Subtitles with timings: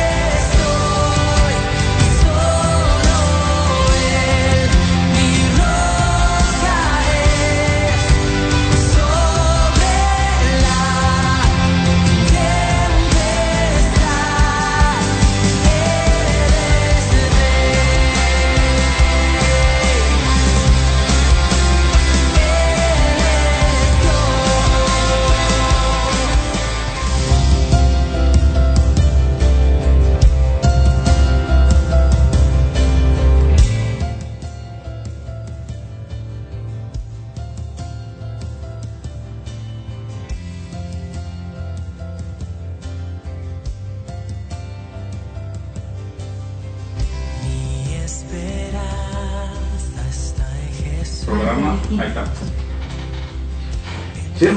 [0.00, 0.89] Programa.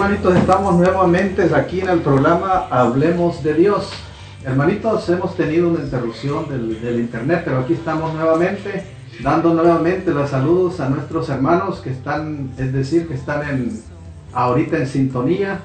[0.03, 3.89] Hermanitos, estamos nuevamente aquí en el programa Hablemos de Dios.
[4.43, 8.83] Hermanitos, hemos tenido una interrupción del, del internet, pero aquí estamos nuevamente
[9.23, 13.81] dando nuevamente los saludos a nuestros hermanos que están, es decir, que están en,
[14.33, 15.61] ahorita en sintonía,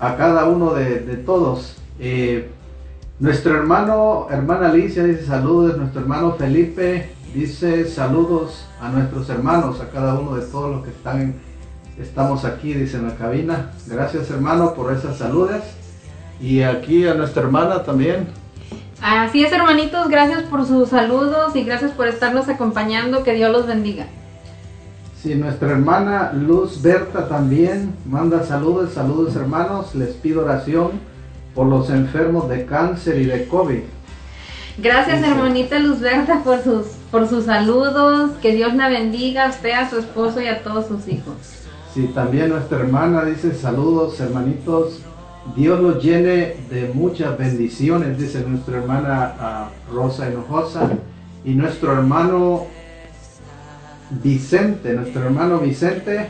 [0.00, 1.76] a cada uno de, de todos.
[2.00, 2.48] Eh,
[3.20, 9.90] nuestro hermano, hermana Alicia dice saludos, nuestro hermano Felipe dice saludos a nuestros hermanos, a
[9.90, 11.45] cada uno de todos los que están en,
[12.00, 13.70] estamos aquí, dice en la cabina.
[13.86, 15.62] Gracias hermano por esas saludes.
[16.40, 18.28] Y aquí a nuestra hermana también.
[19.00, 23.22] Así es, hermanitos, gracias por sus saludos y gracias por estarnos acompañando.
[23.24, 24.06] Que Dios los bendiga.
[25.22, 29.94] Sí, nuestra hermana Luz Berta también manda saludos, saludos hermanos.
[29.94, 30.92] Les pido oración
[31.54, 33.80] por los enfermos de cáncer y de COVID.
[34.78, 38.32] Gracias, Dice- hermanita Luz Berta, por sus, por sus saludos.
[38.42, 41.34] Que Dios la bendiga a usted, a su esposo y a todos sus hijos.
[41.96, 45.00] Sí, también nuestra hermana dice saludos hermanitos.
[45.56, 50.90] Dios los llene de muchas bendiciones, dice nuestra hermana ah, Rosa Hinojosa.
[51.42, 52.66] Y nuestro hermano
[54.22, 56.26] Vicente, nuestro hermano Vicente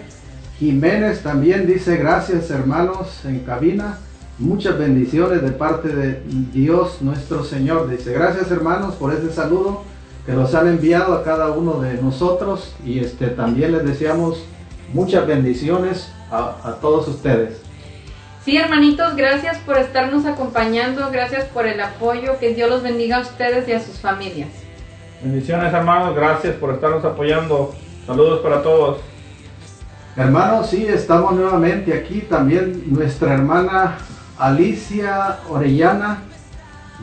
[0.60, 3.98] Jiménez también dice gracias hermanos en cabina.
[4.38, 6.22] Muchas bendiciones de parte de
[6.52, 7.90] Dios nuestro Señor.
[7.90, 9.82] Dice gracias hermanos por ese saludo
[10.26, 14.44] que los han enviado a cada uno de nosotros y este también les deseamos
[14.92, 17.60] muchas bendiciones a, a todos ustedes.
[18.44, 21.10] Sí, hermanitos, gracias por estarnos acompañando.
[21.10, 22.38] Gracias por el apoyo.
[22.38, 24.50] Que Dios los bendiga a ustedes y a sus familias.
[25.20, 27.74] Bendiciones hermanos, gracias por estarnos apoyando.
[28.06, 28.98] Saludos para todos.
[30.16, 32.20] Hermanos, sí, estamos nuevamente aquí.
[32.20, 33.98] También nuestra hermana
[34.38, 36.22] Alicia Orellana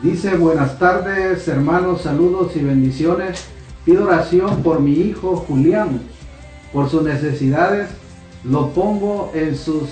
[0.02, 3.48] dice buenas tardes hermanos, saludos y bendiciones.
[3.84, 6.00] Pido oración por mi hijo Julián,
[6.74, 7.88] por sus necesidades.
[8.44, 9.88] Lo pongo en sus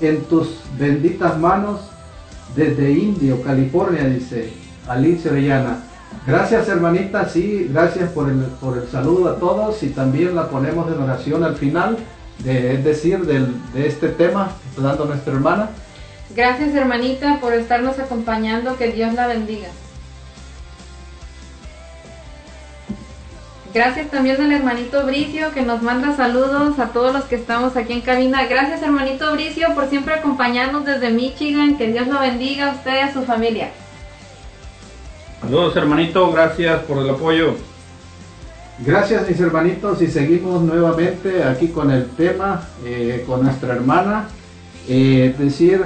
[0.00, 1.80] en tus benditas manos
[2.56, 4.52] desde Indio, California, dice
[4.88, 5.78] Alicia Orellana.
[6.26, 10.90] Gracias hermanita, sí, gracias por el, por el saludo a todos y también la ponemos
[10.92, 11.96] en oración al final,
[12.44, 15.70] de, es decir, del- de este tema que dando nuestra hermana.
[16.34, 18.76] Gracias, hermanita, por estarnos acompañando.
[18.76, 19.68] Que Dios la bendiga.
[23.74, 27.92] Gracias también al hermanito Bricio que nos manda saludos a todos los que estamos aquí
[27.92, 28.44] en cabina.
[28.46, 31.76] Gracias, hermanito Bricio, por siempre acompañarnos desde Michigan.
[31.76, 33.70] Que Dios lo bendiga a usted y a su familia.
[35.40, 37.56] Saludos hermanito, gracias por el apoyo.
[38.78, 44.28] Gracias mis hermanitos y seguimos nuevamente aquí con el tema, eh, con nuestra hermana.
[44.88, 45.82] Eh, es decir,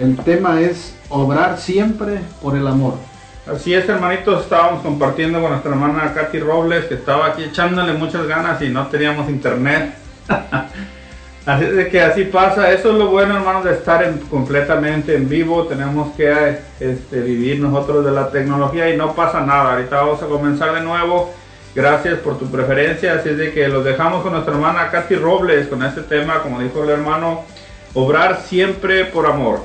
[0.00, 2.94] el tema es obrar siempre por el amor.
[3.46, 8.26] Así es hermanitos, estábamos compartiendo con nuestra hermana Katy Robles que estaba aquí echándole muchas
[8.26, 9.94] ganas y no teníamos internet.
[11.46, 15.28] así es que así pasa, eso es lo bueno hermanos de estar en- completamente en
[15.28, 20.22] vivo, tenemos que este, vivir nosotros de la tecnología y no pasa nada, ahorita vamos
[20.22, 21.34] a comenzar de nuevo.
[21.74, 25.66] Gracias por tu preferencia, así es de que los dejamos con nuestra hermana Katy Robles
[25.66, 27.42] con este tema, como dijo el hermano,
[27.94, 29.60] obrar siempre por amor.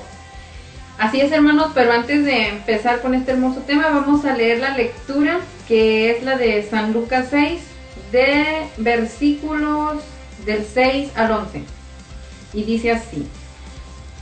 [0.99, 4.75] Así es, hermanos, pero antes de empezar con este hermoso tema, vamos a leer la
[4.75, 7.61] lectura que es la de San Lucas 6,
[8.11, 10.03] de versículos
[10.45, 11.63] del 6 al 11.
[12.53, 13.25] Y dice así: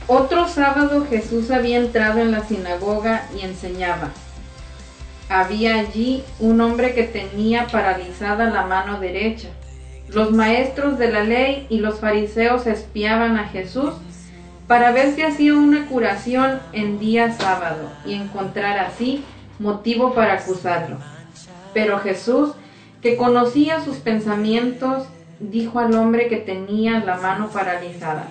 [0.06, 4.10] Otro sábado Jesús había entrado en la sinagoga y enseñaba.
[5.28, 9.48] Había allí un hombre que tenía paralizada la mano derecha.
[10.08, 13.94] Los maestros de la ley y los fariseos espiaban a Jesús
[14.68, 19.24] para ver si hacía una curación en día sábado y encontrar así
[19.58, 20.98] motivo para acusarlo.
[21.72, 22.52] Pero Jesús,
[23.00, 25.08] que conocía sus pensamientos,
[25.40, 28.28] dijo al hombre que tenía la mano paralizada,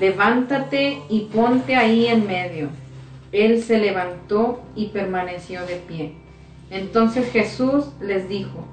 [0.00, 2.68] levántate y ponte ahí en medio.
[3.30, 6.14] Él se levantó y permaneció de pie.
[6.70, 8.66] Entonces Jesús les dijo,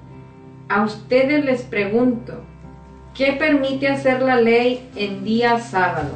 [0.70, 2.46] a ustedes les pregunto,
[3.14, 6.12] ¿qué permite hacer la ley en día sábado?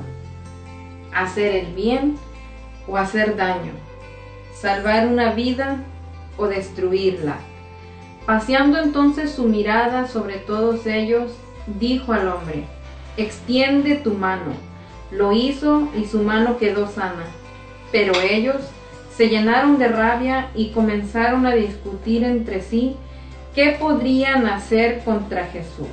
[1.18, 2.16] ¿Hacer el bien
[2.88, 3.72] o hacer daño?
[4.54, 5.78] ¿Salvar una vida
[6.38, 7.38] o destruirla?
[8.28, 11.32] Paseando entonces su mirada sobre todos ellos,
[11.80, 12.66] dijo al hombre,
[13.18, 14.54] extiende tu mano.
[15.10, 17.26] Lo hizo y su mano quedó sana.
[17.92, 18.58] Pero ellos
[19.16, 22.96] se llenaron de rabia y comenzaron a discutir entre sí
[23.56, 25.88] qué podrían hacer contra Jesús.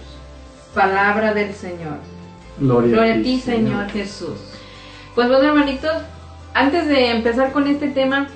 [0.75, 1.97] Palabra del Señor.
[2.59, 4.54] Gloria, a ti, Señor, Jesús.
[5.15, 6.03] Pues bueno, hermanitos,
[6.55, 8.29] antes de empezar con este tema,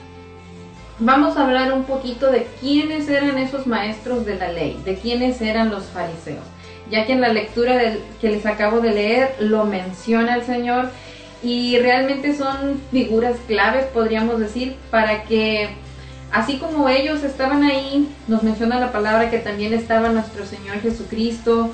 [0.99, 5.41] vamos a hablar un poquito de quiénes eran esos maestros de la ley, de quiénes
[5.41, 6.45] eran los fariseos
[6.91, 7.81] ya que en la lectura
[8.21, 10.91] que les acabo de leer lo menciona el Señor
[11.43, 15.69] y realmente son figuras claves, podríamos decir, para que
[16.33, 21.71] así como ellos estaban ahí, nos menciona la palabra que también estaba nuestro Señor Jesucristo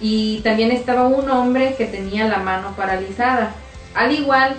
[0.00, 3.54] y también estaba un hombre que tenía la mano paralizada,
[3.98, 4.54] al igual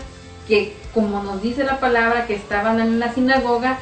[0.48, 3.78] que como nos dice la palabra que estaban en la sinagoga,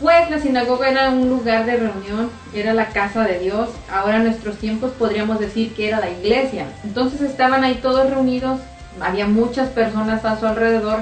[0.00, 3.70] pues la sinagoga era un lugar de reunión, era la casa de Dios.
[3.90, 6.66] Ahora en nuestros tiempos podríamos decir que era la iglesia.
[6.84, 8.60] Entonces estaban ahí todos reunidos,
[9.00, 11.00] había muchas personas a su alrededor,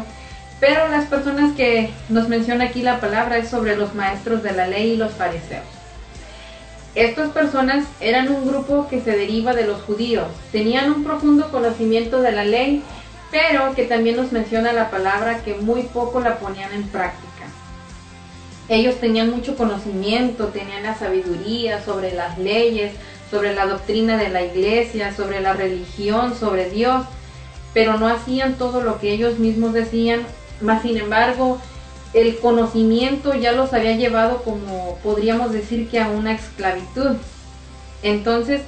[0.60, 4.68] pero las personas que nos menciona aquí la palabra es sobre los maestros de la
[4.68, 5.64] ley y los fariseos.
[6.94, 12.22] Estas personas eran un grupo que se deriva de los judíos, tenían un profundo conocimiento
[12.22, 12.84] de la ley,
[13.34, 17.34] pero que también nos menciona la palabra que muy poco la ponían en práctica
[18.69, 22.92] ellos tenían mucho conocimiento, tenían la sabiduría sobre las leyes,
[23.31, 27.04] sobre la doctrina de la iglesia, sobre la religión, sobre Dios,
[27.75, 30.20] pero no hacían todo lo que ellos mismos decían,
[30.60, 31.58] más sin embargo,
[32.14, 37.16] el conocimiento ya los había llevado como podríamos decir que a una esclavitud.
[38.02, 38.62] Entonces,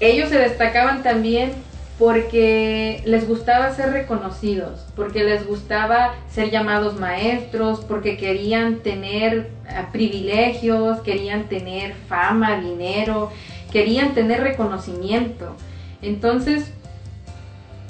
[0.00, 1.54] ellos se destacaban también
[1.98, 9.84] porque les gustaba ser reconocidos, porque les gustaba ser llamados maestros, porque querían tener eh,
[9.92, 13.30] privilegios, querían tener fama, dinero,
[13.70, 15.54] querían tener reconocimiento.
[16.00, 16.72] Entonces,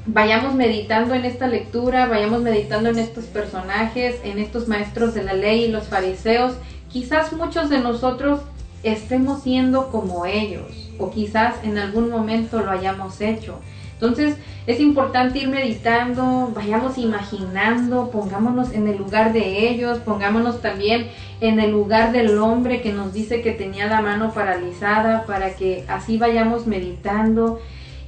[0.04, 5.32] vayamos meditando en esta lectura, vayamos meditando en estos personajes, en estos maestros de la
[5.32, 6.54] ley y los fariseos.
[6.88, 8.40] Quizás muchos de nosotros
[8.82, 13.60] estemos siendo como ellos, o quizás en algún momento lo hayamos hecho
[14.02, 21.06] entonces es importante ir meditando, vayamos imaginando, pongámonos en el lugar de ellos, pongámonos también
[21.40, 25.84] en el lugar del hombre que nos dice que tenía la mano paralizada, para que
[25.86, 27.60] así vayamos meditando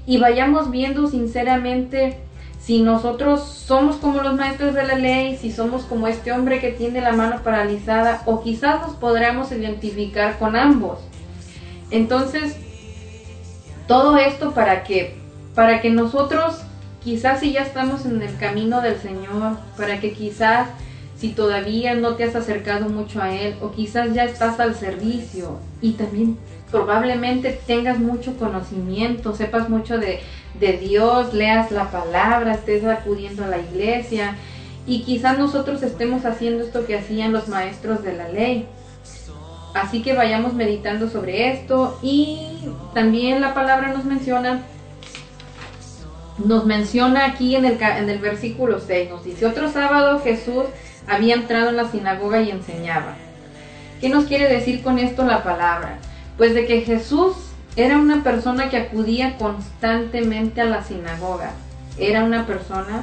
[0.05, 2.19] y vayamos viendo sinceramente
[2.59, 6.73] si nosotros somos como los maestros de la ley, si somos como este hombre que
[6.73, 10.99] tiene la mano paralizada o quizás nos podremos identificar con ambos.
[11.93, 12.57] Entonces,
[13.87, 15.23] todo esto para que
[15.55, 16.63] para que nosotros
[17.03, 20.69] quizás si ya estamos en el camino del Señor, para que quizás
[21.17, 25.59] si todavía no te has acercado mucho a Él o quizás ya estás al servicio
[25.81, 26.39] y también
[26.71, 30.21] probablemente tengas mucho conocimiento, sepas mucho de,
[30.59, 34.35] de Dios, leas la palabra, estés acudiendo a la iglesia
[34.87, 38.67] y quizás nosotros estemos haciendo esto que hacían los maestros de la ley.
[39.75, 44.63] Así que vayamos meditando sobre esto y también la palabra nos menciona
[46.39, 50.65] nos menciona aquí en el, en el versículo 6, nos dice, otro sábado Jesús
[51.07, 53.15] había entrado en la sinagoga y enseñaba.
[54.01, 55.99] ¿Qué nos quiere decir con esto la palabra?
[56.37, 57.35] Pues de que Jesús
[57.77, 61.53] era una persona que acudía constantemente a la sinagoga.
[61.99, 63.03] Era una persona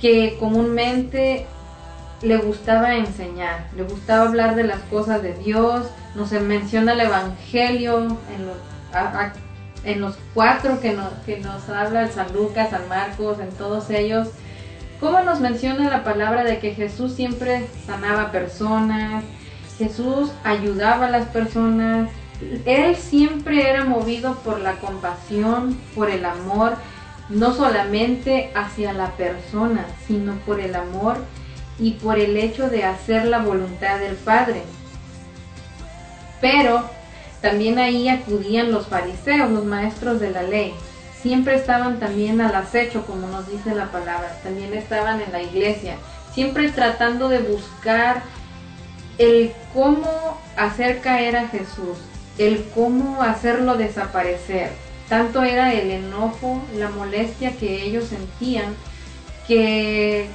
[0.00, 1.46] que comúnmente
[2.22, 5.86] le gustaba enseñar, le gustaba hablar de las cosas de Dios.
[6.14, 8.56] Nos menciona el Evangelio en los,
[9.84, 11.42] en los cuatro que nos, que
[11.74, 14.28] habla San Lucas, San Marcos, en todos ellos,
[15.00, 19.24] cómo nos menciona la palabra de que Jesús siempre sanaba personas,
[19.78, 22.08] Jesús ayudaba a las personas,
[22.64, 26.76] Él siempre era movido por la compasión, por el amor,
[27.28, 31.16] no solamente hacia la persona, sino por el amor
[31.78, 34.62] y por el hecho de hacer la voluntad del Padre.
[36.40, 36.84] Pero
[37.44, 40.72] también ahí acudían los fariseos, los maestros de la ley.
[41.20, 44.40] Siempre estaban también al acecho, como nos dice la palabra.
[44.42, 45.96] También estaban en la iglesia,
[46.32, 48.22] siempre tratando de buscar
[49.18, 51.98] el cómo hacer caer a Jesús,
[52.38, 54.70] el cómo hacerlo desaparecer.
[55.10, 58.74] Tanto era el enojo, la molestia que ellos sentían
[59.46, 60.30] que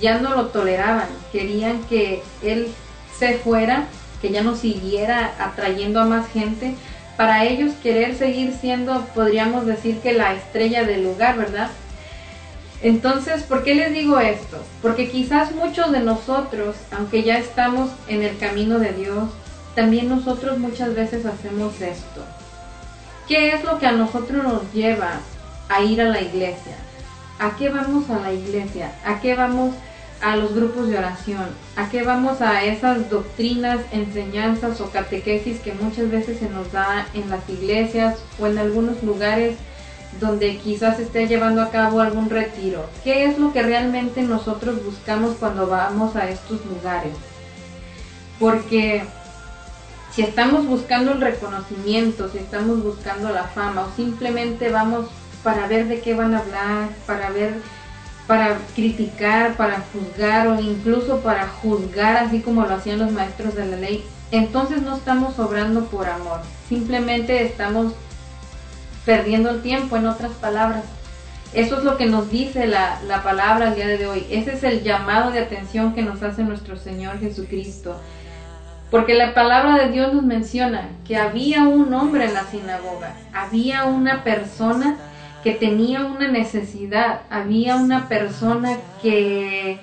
[0.00, 2.68] ya no lo toleraban, querían que él
[3.18, 3.84] se fuera,
[4.24, 6.74] que ya no siguiera atrayendo a más gente,
[7.18, 11.68] para ellos querer seguir siendo, podríamos decir que la estrella del lugar, ¿verdad?
[12.80, 14.64] Entonces, ¿por qué les digo esto?
[14.80, 19.28] Porque quizás muchos de nosotros, aunque ya estamos en el camino de Dios,
[19.74, 22.24] también nosotros muchas veces hacemos esto.
[23.28, 25.20] ¿Qué es lo que a nosotros nos lleva
[25.68, 26.76] a ir a la iglesia?
[27.38, 28.90] ¿A qué vamos a la iglesia?
[29.04, 29.93] ¿A qué vamos a
[30.36, 31.46] los grupos de oración?
[31.76, 37.06] ¿A qué vamos a esas doctrinas, enseñanzas o catequesis que muchas veces se nos da
[37.14, 39.56] en las iglesias o en algunos lugares
[40.20, 42.86] donde quizás esté llevando a cabo algún retiro?
[43.04, 47.12] ¿Qué es lo que realmente nosotros buscamos cuando vamos a estos lugares?
[48.38, 49.04] Porque
[50.14, 55.06] si estamos buscando el reconocimiento, si estamos buscando la fama o simplemente vamos
[55.42, 57.54] para ver de qué van a hablar, para ver,
[58.26, 63.66] para criticar, para juzgar o incluso para juzgar así como lo hacían los maestros de
[63.66, 67.92] la ley, entonces no estamos obrando por amor, simplemente estamos
[69.04, 70.84] perdiendo el tiempo, en otras palabras.
[71.52, 74.26] Eso es lo que nos dice la, la palabra el día de hoy.
[74.30, 78.00] Ese es el llamado de atención que nos hace nuestro Señor Jesucristo.
[78.90, 83.84] Porque la palabra de Dios nos menciona que había un hombre en la sinagoga, había
[83.84, 84.96] una persona
[85.44, 89.78] que tenía una necesidad, había una persona que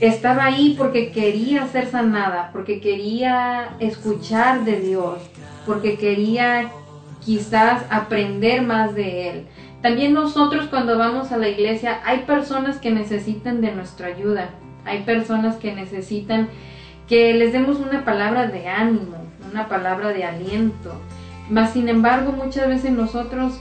[0.00, 5.18] estaba ahí porque quería ser sanada, porque quería escuchar de Dios,
[5.64, 6.72] porque quería
[7.24, 9.46] quizás aprender más de Él.
[9.82, 14.50] También nosotros cuando vamos a la iglesia hay personas que necesitan de nuestra ayuda,
[14.84, 16.48] hay personas que necesitan
[17.06, 19.16] que les demos una palabra de ánimo,
[19.48, 20.92] una palabra de aliento.
[21.48, 23.60] Mas, sin embargo, muchas veces nosotros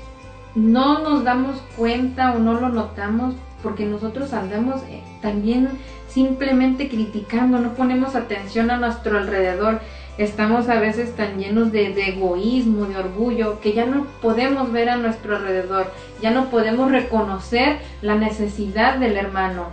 [0.57, 5.69] no nos damos cuenta o no lo notamos porque nosotros andamos eh, también
[6.09, 9.81] simplemente criticando, no ponemos atención a nuestro alrededor.
[10.17, 14.97] Estamos a veces tan llenos de, egoísmo, de orgullo, que ya no podemos ver a
[14.97, 15.91] nuestro alrededor,
[16.23, 19.67] ya no podemos reconocer la necesidad del hermano.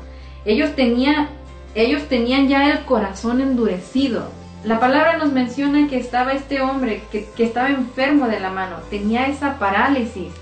[0.44, 1.28] Ellos tenían
[1.74, 4.28] ellos tenían ya el corazón endurecido.
[4.64, 9.26] La palabra nos menciona que estaba este hombre que, estaba enfermo de la mano, tenía
[9.26, 10.32] esa parálisis,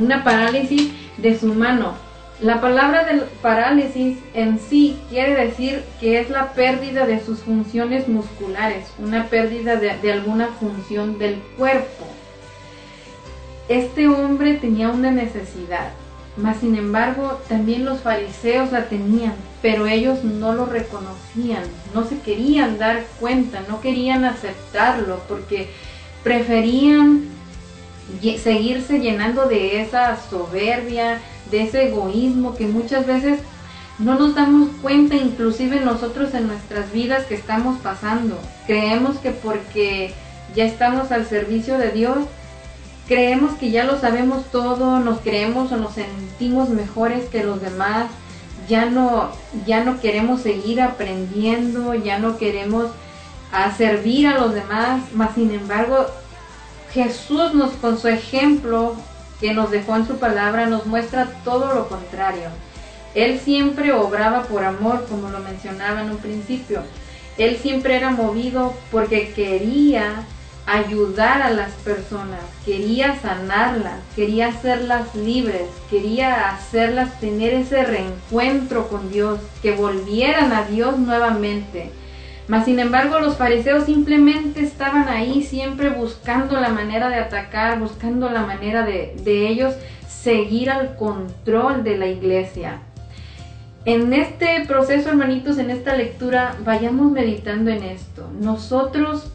[0.00, 1.94] una parálisis de su mano.
[2.40, 8.06] La palabra del parálisis en sí quiere decir que es la pérdida de sus funciones
[8.06, 12.06] musculares, una pérdida de, de alguna función del cuerpo.
[13.68, 15.90] Este hombre tenía una necesidad,
[16.36, 22.20] mas sin embargo también los fariseos la tenían, pero ellos no lo reconocían, no se
[22.20, 25.70] querían dar cuenta, no querían aceptarlo, porque
[26.22, 27.24] preferían
[28.42, 33.40] seguirse llenando de esa soberbia, de ese egoísmo que muchas veces
[33.98, 38.38] no nos damos cuenta, inclusive nosotros en nuestras vidas que estamos pasando.
[38.66, 40.14] Creemos que porque
[40.54, 42.18] ya estamos al servicio de Dios,
[43.08, 48.06] creemos que ya lo sabemos todo, nos creemos o nos sentimos mejores que los demás,
[48.68, 49.30] ya no,
[49.66, 52.86] ya no queremos seguir aprendiendo, ya no queremos
[53.76, 56.06] servir a los demás, mas sin embargo
[56.92, 58.96] Jesús nos con su ejemplo
[59.40, 62.48] que nos dejó en su palabra nos muestra todo lo contrario.
[63.14, 66.82] Él siempre obraba por amor, como lo mencionaba en un principio.
[67.36, 70.24] Él siempre era movido porque quería
[70.66, 79.10] ayudar a las personas, quería sanarlas, quería hacerlas libres, quería hacerlas tener ese reencuentro con
[79.10, 81.90] Dios, que volvieran a Dios nuevamente.
[82.48, 88.30] Mas sin embargo los fariseos simplemente estaban ahí siempre buscando la manera de atacar, buscando
[88.30, 89.74] la manera de, de ellos
[90.08, 92.80] seguir al control de la iglesia.
[93.84, 98.28] En este proceso, hermanitos, en esta lectura, vayamos meditando en esto.
[98.40, 99.30] Nosotros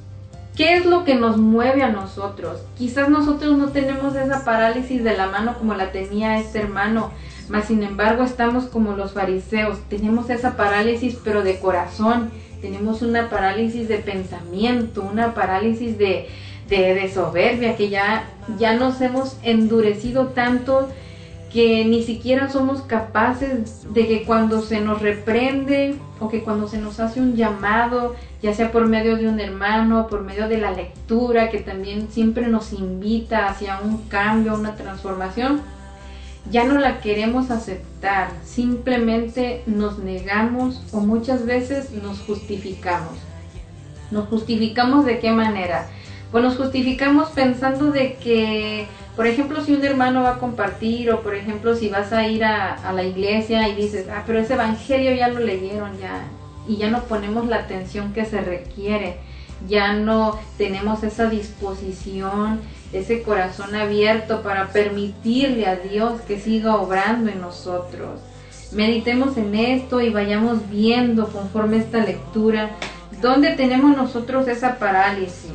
[0.56, 2.62] ¿Qué es lo que nos mueve a nosotros?
[2.78, 7.10] Quizás nosotros no tenemos esa parálisis de la mano como la tenía este hermano,
[7.50, 12.30] mas sin embargo estamos como los fariseos, tenemos esa parálisis pero de corazón,
[12.64, 16.30] tenemos una parálisis de pensamiento, una parálisis de,
[16.70, 18.24] de, soberbia, que ya,
[18.58, 20.88] ya nos hemos endurecido tanto
[21.52, 26.78] que ni siquiera somos capaces de que cuando se nos reprende o que cuando se
[26.78, 30.72] nos hace un llamado, ya sea por medio de un hermano, por medio de la
[30.72, 35.60] lectura, que también siempre nos invita hacia un cambio, una transformación,
[36.52, 43.14] ya no la queremos aceptar, simplemente nos negamos o muchas veces nos justificamos.
[44.12, 45.88] ¿Nos justificamos de qué manera?
[46.32, 51.22] Pues nos justificamos pensando de que por ejemplo, si un hermano va a compartir o
[51.22, 55.14] por ejemplo si vas a ir a, la iglesia y dices, ah, pero ese evangelio
[55.14, 56.24] ya lo leyeron ya
[56.68, 59.18] y ya no ponemos la atención que se requiere,
[59.68, 62.60] ya no tenemos esa disposición,
[62.94, 68.22] ese corazón abierto para permitirle a Dios que siga obrando en nosotros.
[68.72, 72.72] Meditemos en esto y vayamos viendo conforme esta lectura
[73.22, 75.52] dónde tenemos nosotros esa parálisis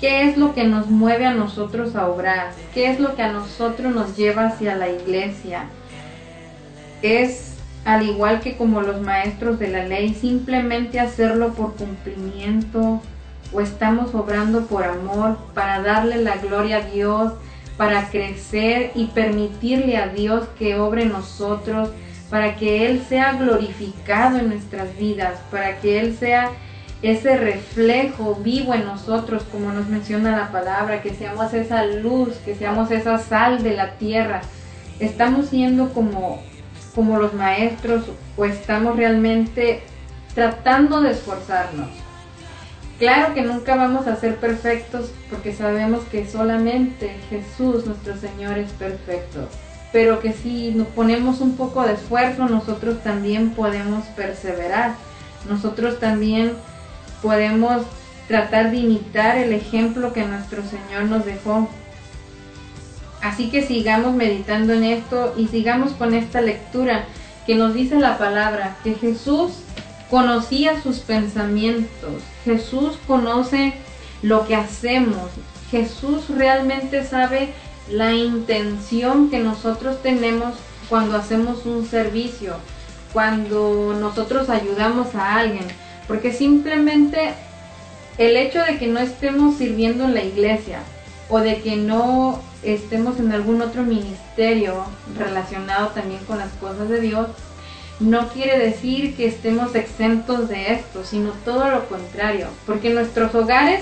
[0.00, 2.52] ¿Qué es lo que nos mueve a nosotros a obrar?
[2.72, 5.64] ¿Qué es lo que a nosotros nos lleva hacia la iglesia?
[7.02, 13.00] Es al igual que como los maestros de la ley, simplemente hacerlo por cumplimiento
[13.52, 17.32] o estamos obrando por amor para darle la gloria a Dios,
[17.76, 21.90] para crecer y permitirle a Dios que obre en nosotros,
[22.28, 26.50] para que Él sea glorificado en nuestras vidas, para que Él sea
[27.00, 32.56] ese reflejo vivo en nosotros, como nos menciona la palabra, que seamos esa luz, que
[32.56, 34.40] seamos esa sal de la tierra.
[34.98, 36.42] ¿Estamos siendo como,
[36.94, 38.04] como los maestros
[38.36, 39.82] o estamos realmente
[40.34, 42.07] tratando de esforzarnos?
[42.98, 48.72] Claro que nunca vamos a ser perfectos porque sabemos que solamente Jesús nuestro Señor es
[48.72, 49.48] perfecto,
[49.92, 54.96] pero que si nos ponemos un poco de esfuerzo nosotros también podemos perseverar,
[55.48, 56.54] nosotros también
[57.22, 57.82] podemos
[58.26, 61.68] tratar de imitar el ejemplo que nuestro Señor nos dejó.
[63.22, 67.04] Así que sigamos meditando en esto y sigamos con esta lectura
[67.46, 69.62] que nos dice la palabra, que Jesús
[70.10, 73.74] conocía sus pensamientos, Jesús conoce
[74.22, 75.30] lo que hacemos,
[75.70, 77.52] Jesús realmente sabe
[77.90, 80.54] la intención que nosotros tenemos
[80.88, 82.56] cuando hacemos un servicio,
[83.12, 85.66] cuando nosotros ayudamos a alguien.
[86.06, 87.34] Porque simplemente
[88.16, 90.80] el hecho de que no estemos sirviendo en la iglesia
[91.28, 94.84] o de que no estemos en algún otro ministerio
[95.16, 97.28] relacionado también con las cosas de Dios,
[98.00, 103.80] no quiere decir que estemos exentos de esto, sino todo lo contrario, porque nuestros hogares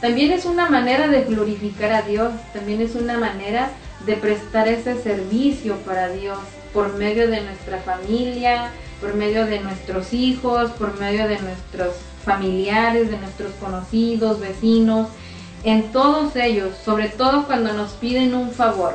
[0.00, 3.70] también es una manera de glorificar a Dios, también es una manera
[4.06, 6.38] de prestar ese servicio para Dios
[6.72, 13.10] por medio de nuestra familia, por medio de nuestros hijos, por medio de nuestros familiares,
[13.10, 15.08] de nuestros conocidos, vecinos,
[15.62, 18.94] en todos ellos, sobre todo cuando nos piden un favor.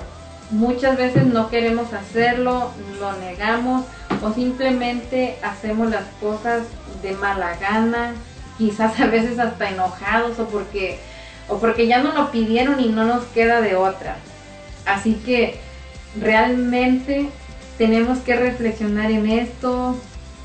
[0.52, 3.86] Muchas veces no queremos hacerlo, lo negamos
[4.24, 6.64] o simplemente hacemos las cosas
[7.04, 8.14] de mala gana,
[8.58, 11.00] quizás a veces hasta enojados o porque,
[11.48, 14.18] o porque ya no lo pidieron y no nos queda de otra.
[14.86, 15.60] Así que
[16.20, 17.30] realmente
[17.78, 19.96] tenemos que reflexionar en esto,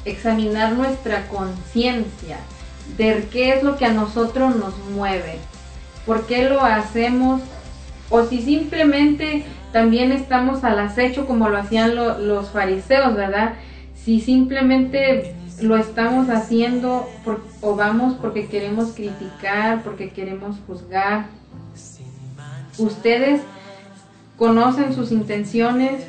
[0.05, 2.39] examinar nuestra conciencia,
[2.99, 5.39] ver qué es lo que a nosotros nos mueve,
[6.05, 7.41] por qué lo hacemos,
[8.11, 13.55] o si simplemente también estamos al acecho como lo hacían los fariseos, ¿verdad?
[13.95, 17.09] Si simplemente lo estamos haciendo
[17.61, 21.27] o vamos porque queremos criticar, porque queremos juzgar.
[22.79, 23.41] Ustedes
[24.37, 26.05] conocen sus intenciones,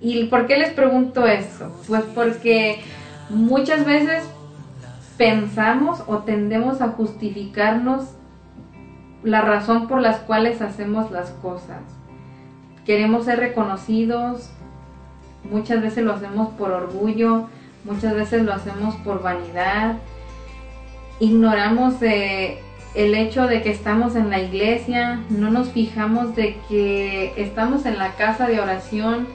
[0.00, 1.72] ¿Y por qué les pregunto eso?
[1.86, 2.80] Pues porque
[3.30, 4.24] muchas veces
[5.16, 8.04] pensamos o tendemos a justificarnos
[9.22, 11.80] la razón por las cuales hacemos las cosas.
[12.84, 14.50] Queremos ser reconocidos,
[15.50, 17.48] muchas veces lo hacemos por orgullo,
[17.84, 19.96] muchas veces lo hacemos por vanidad.
[21.20, 27.86] Ignoramos el hecho de que estamos en la iglesia, no nos fijamos de que estamos
[27.86, 29.26] en la casa de oración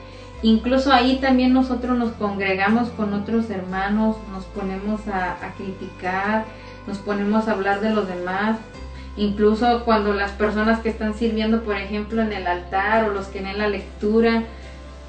[0.44, 6.44] Incluso ahí también nosotros nos congregamos con otros hermanos, nos ponemos a, criticar,
[6.86, 8.58] nos ponemos a hablar de los demás.
[9.16, 13.38] Incluso cuando las personas que están sirviendo, por ejemplo, en el altar o los que
[13.38, 14.42] en la lectura,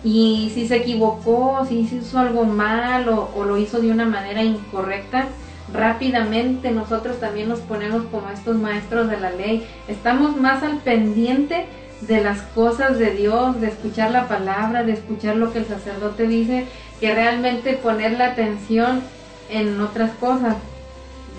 [0.03, 4.43] y si se equivocó, si hizo algo mal o, o lo hizo de una manera
[4.43, 5.25] incorrecta,
[5.73, 9.67] rápidamente nosotros también nos ponemos como estos maestros de la ley.
[9.87, 11.65] Estamos más al pendiente
[12.01, 16.27] de las cosas de Dios, de escuchar la palabra, de escuchar lo que el sacerdote
[16.27, 16.67] dice,
[16.99, 19.01] que realmente poner la atención
[19.49, 20.55] en otras cosas.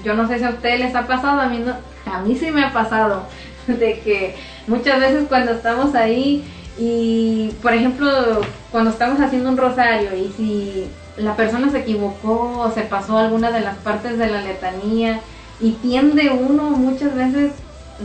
[0.05, 1.75] Yo no sé si a ustedes les ha pasado, a mí no,
[2.13, 3.25] a mí sí me ha pasado,
[3.67, 6.45] de que muchas veces cuando estamos ahí
[6.79, 12.71] Y, por ejemplo, cuando estamos haciendo un rosario y si la persona se equivocó o
[12.71, 15.21] se pasó alguna de las partes de la letanía
[15.59, 17.53] y tiende uno muchas veces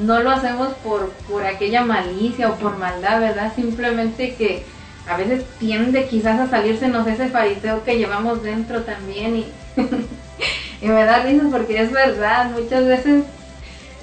[0.05, 3.51] no lo hacemos por, por aquella malicia o por maldad, ¿verdad?
[3.53, 4.63] Simplemente que
[5.05, 9.35] a veces tiende quizás a salírsenos ese fariseo que llevamos dentro también
[10.81, 13.25] y me da risa porque es verdad, muchas veces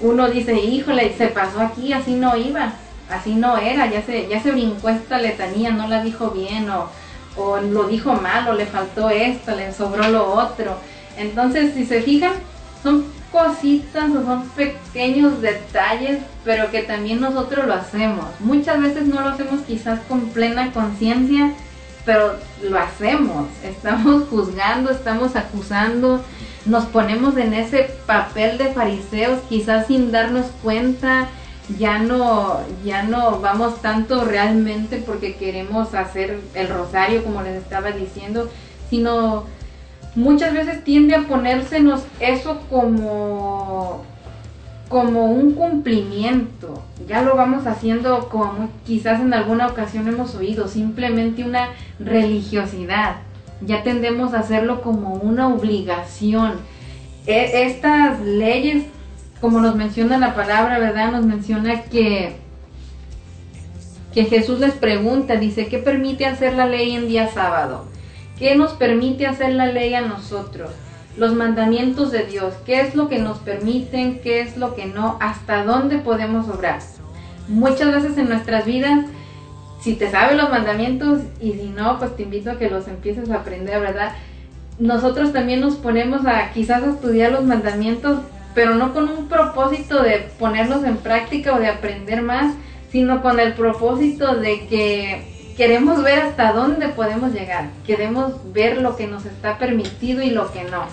[0.01, 2.73] uno dice, híjole, se pasó aquí, así no iba,
[3.11, 6.89] así no era, ya se, ya se brincó esta letanía, no la dijo bien o,
[7.37, 10.77] o lo dijo mal o le faltó esto, le sobró lo otro.
[11.17, 12.33] Entonces, si se fijan,
[12.83, 18.25] son cositas o son pequeños detalles, pero que también nosotros lo hacemos.
[18.41, 21.53] Muchas veces no lo hacemos quizás con plena conciencia,
[22.05, 23.49] pero lo hacemos.
[23.65, 26.25] Estamos juzgando, estamos acusando,
[26.69, 31.29] nos ponemos en ese papel de fariseos, quizás sin darnos cuenta.
[31.79, 37.91] Ya no, ya no vamos tanto realmente porque queremos hacer el rosario, como les estaba
[37.91, 38.49] diciendo,
[38.89, 39.45] sino
[40.15, 44.03] muchas veces tiende a ponérsenos eso como
[44.89, 46.83] como un cumplimiento.
[47.07, 53.17] Ya lo vamos haciendo como quizás en alguna ocasión hemos oído, simplemente una religiosidad.
[53.61, 56.55] Ya tendemos a hacerlo como una obligación.
[57.27, 58.85] E, estas leyes,
[59.41, 61.13] como nos menciona la palabra, ¿verdad?
[61.13, 62.37] Nos menciona que
[64.13, 67.85] que Jesús les pregunta, dice, ¿qué permite hacer la ley en día sábado?
[68.39, 70.71] ¿Qué nos permite hacer la ley a nosotros?
[71.17, 74.21] Los mandamientos de Dios, ¿qué es lo que nos permiten?
[74.21, 75.19] ¿Qué es lo que no?
[75.21, 76.81] ¿Hasta dónde podemos obrar?
[77.49, 79.07] Muchas veces en nuestras vidas,
[79.81, 83.31] si te sabes los mandamientos y si no, pues te invito a que los empieces
[83.31, 84.13] a aprender, ¿verdad?
[84.79, 88.21] Nosotros también nos ponemos a quizás a estudiar los mandamientos,
[88.55, 92.55] pero no con un propósito de ponerlos en práctica o de aprender más,
[92.91, 98.97] sino con el propósito de que queremos ver hasta dónde podemos llegar, queremos ver lo
[98.97, 100.85] que nos está permitido y lo que no.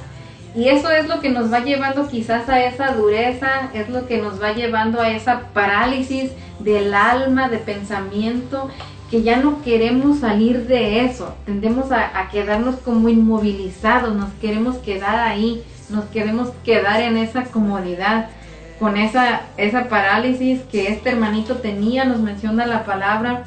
[0.56, 4.20] Y eso es lo que nos va llevando quizás a esa dureza, es lo que
[4.20, 8.70] nos va llevando a esa parálisis del alma, de pensamiento,
[9.12, 15.20] que ya no queremos salir de eso, tendemos a, quedarnos como inmovilizados, nos queremos quedar
[15.20, 18.30] ahí, nos queremos quedar en esa comodidad,
[18.80, 23.44] con esa, esa parálisis que este hermanito tenía, nos menciona la palabra,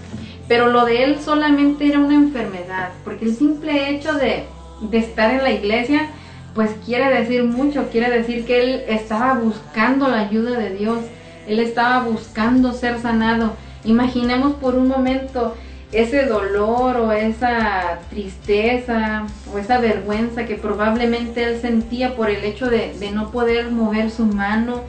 [0.47, 4.45] pero lo de él solamente era una enfermedad, porque el simple hecho de,
[4.93, 6.09] estar en la iglesia,
[6.55, 10.99] pues quiere decir mucho, quiere decir que él estaba buscando la ayuda de Dios,
[11.47, 13.53] él estaba buscando ser sanado.
[13.85, 15.55] Imaginemos por un momento
[15.93, 22.69] ese dolor o esa tristeza o esa vergüenza que probablemente él sentía por el hecho
[22.69, 24.83] de, no poder mover su mano,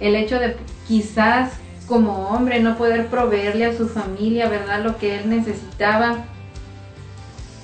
[0.00, 0.56] el hecho de
[0.88, 1.52] quizás
[1.86, 4.82] como hombre, no poder proveerle a su familia, ¿verdad?
[4.82, 6.24] Lo que él necesitaba.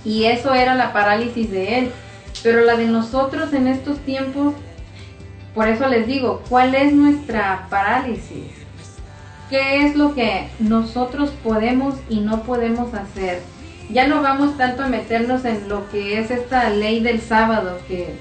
[0.04, 1.92] Y eso era la parálisis de él.
[2.42, 4.54] Pero la de nosotros en estos tiempos,
[5.54, 8.50] por eso les digo, ¿cuál es nuestra parálisis?
[9.48, 13.40] ¿Qué es lo que nosotros podemos y no podemos hacer?
[13.90, 18.14] Ya no vamos tanto a meternos en lo que es esta ley del sábado, que,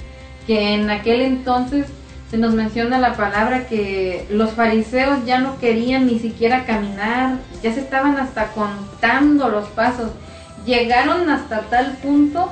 [0.45, 1.87] que en aquel entonces
[2.29, 7.73] se nos menciona la palabra que los fariseos ya no querían ni siquiera caminar, ya
[7.73, 10.11] se estaban hasta contando los pasos,
[10.65, 12.51] llegaron hasta tal punto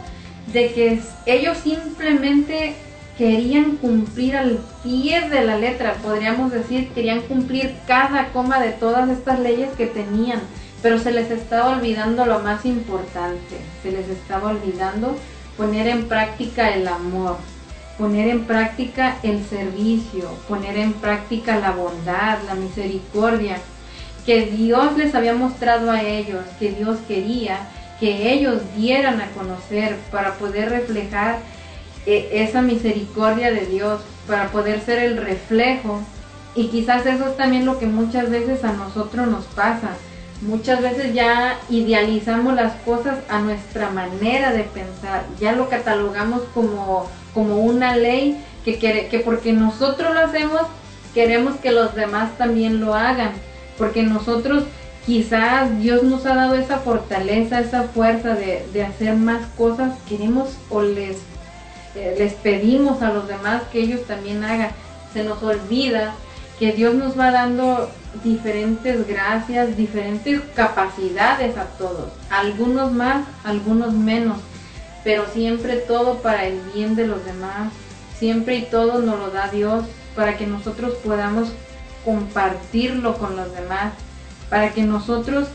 [0.53, 2.75] de que ellos simplemente
[3.17, 9.09] querían cumplir al pie de la letra, podríamos decir, querían cumplir cada coma de todas
[9.09, 10.39] estas leyes que tenían,
[10.81, 15.17] pero se les estaba olvidando lo más importante, se les estaba olvidando
[15.57, 17.37] poner en práctica el amor
[17.99, 23.57] poner en práctica el servicio, poner en práctica la bondad, la misericordia
[24.25, 27.57] que Dios les había mostrado a ellos, que Dios quería
[27.99, 31.39] que ellos dieran a conocer para poder reflejar
[32.05, 36.01] eh, esa misericordia de Dios, para poder ser el reflejo.
[36.55, 39.89] Y quizás eso es también lo que muchas veces a nosotros nos pasa.
[40.41, 47.09] Muchas veces ya idealizamos las cosas a nuestra manera de pensar, ya lo catalogamos como
[47.33, 50.61] como una ley que, quiere, que porque nosotros lo hacemos,
[51.13, 53.31] queremos que los demás también lo hagan,
[53.77, 54.63] porque nosotros
[55.05, 60.49] quizás Dios nos ha dado esa fortaleza, esa fuerza de, de hacer más cosas, queremos
[60.69, 61.17] o les,
[61.95, 64.71] eh, les pedimos a los demás que ellos también hagan.
[65.13, 66.13] Se nos olvida
[66.59, 67.89] que Dios nos va dando
[68.23, 74.37] diferentes gracias, diferentes capacidades a todos, algunos más, algunos menos
[75.03, 77.71] pero siempre todo para el bien de los demás,
[78.17, 79.85] siempre y todo nos lo da Dios
[80.15, 81.49] para que nosotros podamos
[82.03, 83.93] compartirlo con los demás,
[84.49, 85.47] para que nosotros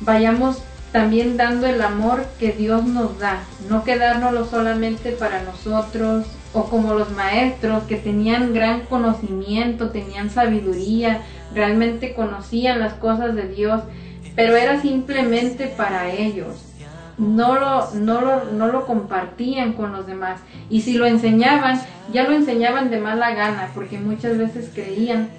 [0.00, 6.64] vayamos también dando el amor que Dios nos da, no quedárnoslo solamente para nosotros o
[6.70, 11.20] como los maestros que tenían gran conocimiento, tenían sabiduría,
[11.54, 13.82] realmente conocían las cosas de Dios,
[14.34, 16.62] pero era simplemente para ellos.
[17.18, 20.40] No lo, no, lo, no lo compartían con los demás.
[20.68, 21.80] Y si lo enseñaban,
[22.12, 25.30] ya lo enseñaban de mala gana, porque muchas veces creían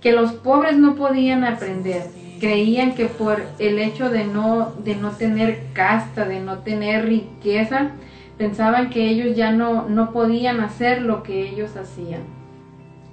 [0.00, 2.04] que los pobres no podían aprender
[2.38, 7.90] creían que por el hecho de no, de no tener casta, de no tener riqueza,
[8.36, 12.22] pensaban que ellos ya no, no podían hacer lo que ellos hacían.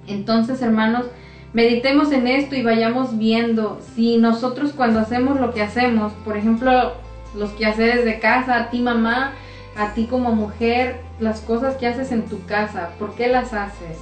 [0.06, 1.06] Entonces, hermanos,
[1.52, 6.92] meditemos en esto y vayamos viendo si nosotros cuando hacemos lo que hacemos, por ejemplo,
[7.34, 9.32] los quehaceres de casa, a ti mamá,
[9.76, 13.98] a ti como mujer, las cosas que haces en tu casa, ¿por qué las haces?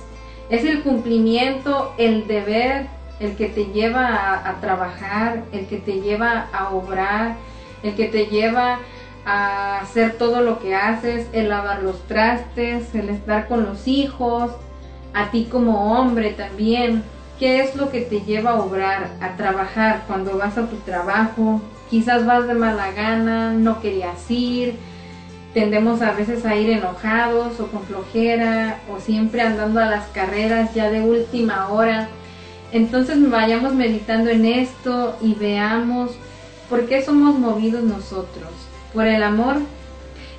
[0.51, 2.87] Es el cumplimiento, el deber
[3.21, 7.37] el que te lleva a, trabajar, el que te lleva a obrar,
[7.83, 8.79] el que te lleva
[9.25, 14.53] a hacer todo lo que haces, el lavar los trastes, el estar con los hijos,
[15.13, 17.03] a ti como hombre también.
[17.39, 21.61] ¿Qué es lo que te lleva a obrar, a trabajar cuando vas a tu trabajo?
[21.91, 24.77] Quizás vas de mala gana, no querías ir,
[25.53, 30.75] tendemos a veces a ir enojados o con flojera o siempre andando a las carreras
[30.75, 32.09] ya de última hora
[32.75, 36.11] entonces vayamos meditando en esto y veamos
[36.69, 38.51] por qué somos movidos nosotros.
[38.93, 39.59] Por el amor,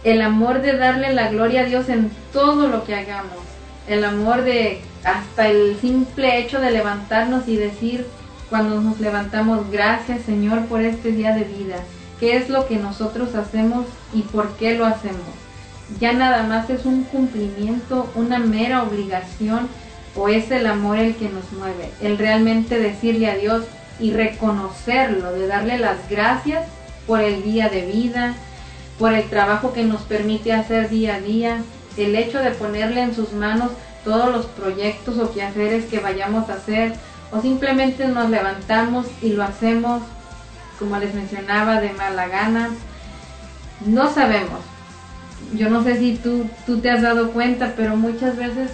[0.03, 3.39] el amor de darle la gloria a Dios en todo lo que hagamos.
[3.87, 8.05] El amor de hasta el simple hecho de levantarnos y decir
[8.49, 11.77] cuando nos levantamos, gracias Señor por este día de vida.
[12.19, 15.21] ¿Qué es lo que nosotros hacemos y por qué lo hacemos?
[16.01, 19.69] Ya nada más es un cumplimiento, una mera obligación
[20.15, 23.63] o es el amor el que nos mueve, el realmente decirle a Dios
[23.99, 26.65] y reconocerlo, de darle las gracias
[27.07, 28.33] por el día de vida,
[28.97, 31.61] por el trabajo que nos permite hacer día a día,
[31.97, 33.71] el hecho de ponerle en sus manos
[34.03, 36.93] todos los proyectos o quehaceres que vayamos a hacer,
[37.31, 40.01] o simplemente nos levantamos y lo hacemos,
[40.79, 42.69] como les mencionaba, de mala gana.
[43.85, 44.59] No sabemos.
[45.53, 48.71] Yo no sé si tú, tú te has dado cuenta, pero muchas veces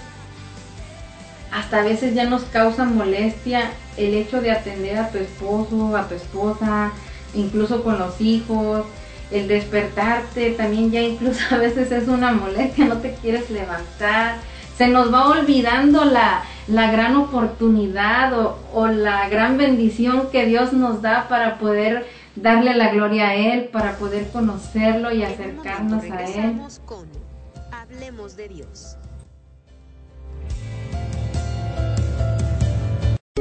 [1.51, 6.07] hasta a veces ya nos causa molestia el hecho de atender a tu esposo, a
[6.07, 6.91] tu esposa,
[7.33, 8.85] incluso con los hijos,
[9.31, 14.35] el despertarte también ya incluso a veces es una molestia, no te quieres levantar,
[14.77, 21.01] se nos va olvidando la, gran oportunidad o, o, la gran bendición que Dios nos
[21.01, 26.61] da para poder darle la gloria a Él, para poder conocerlo y acercarnos a Él.
[27.71, 28.97] Hablemos de Dios.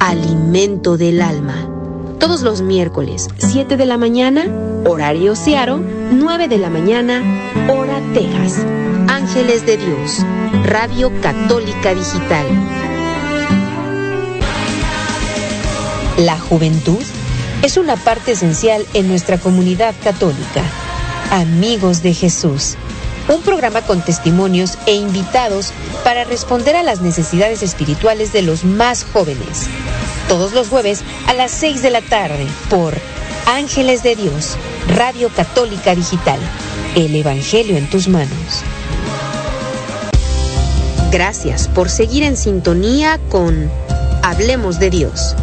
[0.00, 1.70] Alimento del Alma
[2.20, 4.46] todos los miércoles, 7 de la mañana,
[4.84, 7.22] horario Searo, 9 de la mañana,
[7.66, 8.64] hora Texas.
[9.08, 10.18] Ángeles de Dios,
[10.64, 12.46] Radio Católica Digital.
[16.18, 17.02] La juventud
[17.62, 20.62] es una parte esencial en nuestra comunidad católica.
[21.30, 22.76] Amigos de Jesús
[23.28, 25.72] un programa con testimonios e invitados
[26.04, 29.66] para responder a las necesidades espirituales de los más jóvenes.
[30.28, 32.94] Todos los jueves a las 6 de la tarde por
[33.46, 34.56] Ángeles de Dios,
[34.96, 36.38] Radio Católica Digital.
[36.94, 38.62] El Evangelio en tus manos.
[41.10, 43.70] Gracias por seguir en sintonía con
[44.22, 45.34] Hablemos de Dios.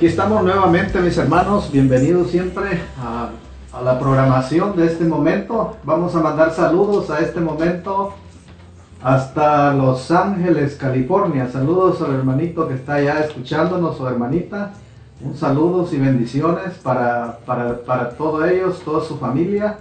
[0.00, 3.32] Aquí estamos nuevamente mis hermanos, bienvenidos siempre a,
[3.84, 5.76] la programación de este momento.
[5.84, 8.14] Vamos a mandar saludos a este momento
[9.02, 11.50] hasta Los Ángeles, California.
[11.52, 14.72] Saludos al hermanito que está allá escuchándonos o hermanita.
[15.22, 19.80] Un saludos y bendiciones para, para, para todos ellos, toda su familia.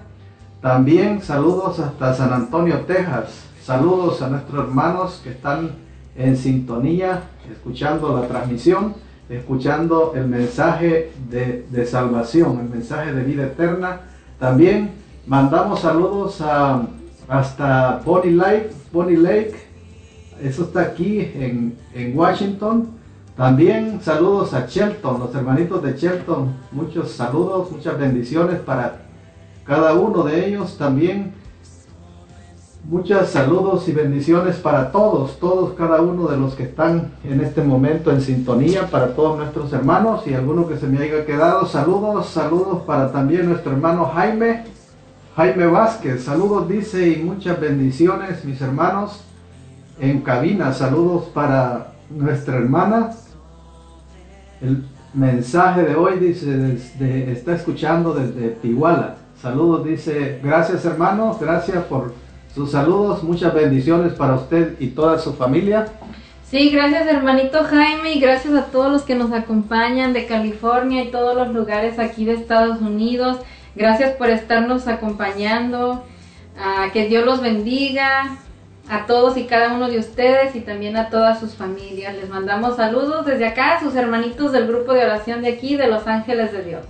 [0.61, 3.45] También saludos hasta San Antonio, Texas.
[3.63, 5.69] Saludos a nuestros hermanos que están
[6.17, 8.95] en sintonía, escuchando la transmisión,
[9.29, 14.01] escuchando el mensaje de, de salvación, el mensaje de vida eterna.
[14.39, 14.91] También
[15.27, 16.81] mandamos saludos a,
[17.27, 19.55] hasta Bonnie Lake, Bonnie Lake,
[20.41, 22.87] eso está aquí en, en Washington.
[23.35, 26.55] También saludos a Shelton, los hermanitos de Shelton.
[26.71, 29.01] Muchos saludos, muchas bendiciones para
[29.63, 30.77] cada uno de ellos.
[30.77, 31.33] También
[32.83, 37.61] muchas saludos y bendiciones para todos, todos, cada uno de los que están en este
[37.61, 41.65] momento en sintonía, para todos nuestros hermanos y alguno que se me haya quedado.
[41.65, 44.65] Saludos, saludos para también nuestro hermano Jaime,
[45.35, 46.23] Jaime Vázquez.
[46.23, 49.23] Saludos, dice, y muchas bendiciones, mis hermanos,
[49.99, 50.73] en cabina.
[50.73, 53.11] Saludos para nuestra hermana
[54.61, 56.77] el mensaje de hoy dice,
[57.31, 59.15] está escuchando desde Tihuala.
[59.41, 62.13] Saludos, dice, gracias hermanos, gracias por
[62.53, 65.87] sus saludos, muchas bendiciones para usted y toda su familia.
[66.49, 71.11] Sí, gracias hermanito Jaime y gracias a todos los que nos acompañan de California y
[71.11, 73.37] todos los lugares aquí de Estados Unidos.
[73.75, 76.03] Gracias por estarnos acompañando.
[76.57, 78.37] Ah, que Dios los bendiga
[78.89, 82.15] a todos y cada uno de ustedes y también a todas sus familias.
[82.15, 85.87] Les mandamos saludos desde acá a sus hermanitos del grupo de oración de aquí, de
[85.87, 86.85] Los Ángeles de Dios.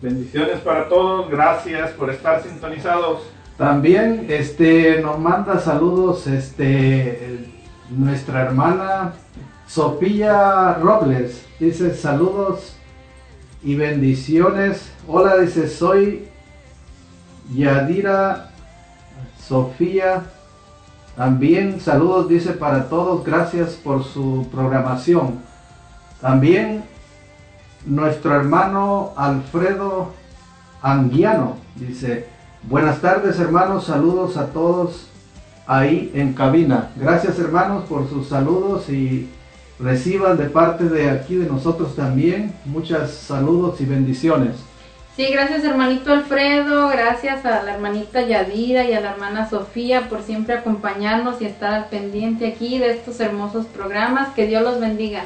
[0.00, 3.20] Bendiciones para todos, gracias por estar sintonizados.
[3.58, 7.50] También este, nos manda saludos este,
[7.90, 9.12] nuestra hermana
[9.66, 11.44] Sofía Robles.
[11.60, 12.76] Dice saludos
[13.62, 14.92] y bendiciones.
[15.06, 16.28] Hola, dice soy
[17.52, 18.50] Yadira
[19.38, 20.22] Sofía
[21.18, 25.40] también saludos, dice, para todos, gracias por su programación.
[26.20, 26.84] También
[27.84, 30.12] nuestro hermano Alfredo
[30.80, 32.28] Anguiano dice,
[32.62, 35.08] buenas tardes hermanos, saludos a todos
[35.66, 36.90] ahí en cabina.
[36.96, 39.28] Gracias hermanos por sus saludos y
[39.78, 44.56] reciban de parte de aquí de nosotros también muchas saludos y bendiciones.
[45.14, 50.22] Sí, gracias hermanito Alfredo, gracias a la hermanita Yadira y a la hermana Sofía por
[50.22, 54.28] siempre acompañarnos y estar al pendiente aquí de estos hermosos programas.
[54.34, 55.24] Que Dios los bendiga.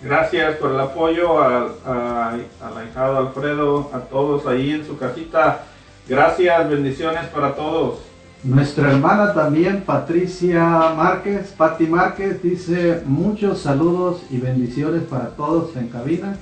[0.00, 5.64] Gracias por el apoyo al, al ahijado Alfredo, a todos ahí en su casita.
[6.08, 7.98] Gracias, bendiciones para todos.
[8.44, 10.62] Nuestra hermana también, Patricia
[10.96, 16.36] Márquez, Patti Márquez, dice muchos saludos y bendiciones para todos en cabina.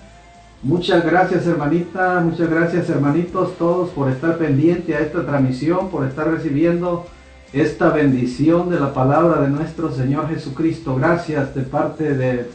[0.62, 6.31] Muchas gracias hermanita, muchas gracias hermanitos todos por estar pendiente a esta transmisión, por estar
[6.31, 7.07] recibiendo
[7.55, 10.96] esta bendición de la palabra de nuestro Señor Jesucristo.
[10.96, 12.50] Gracias de parte de,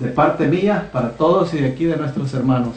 [0.00, 2.74] de parte mía para todos y de aquí de nuestros hermanos.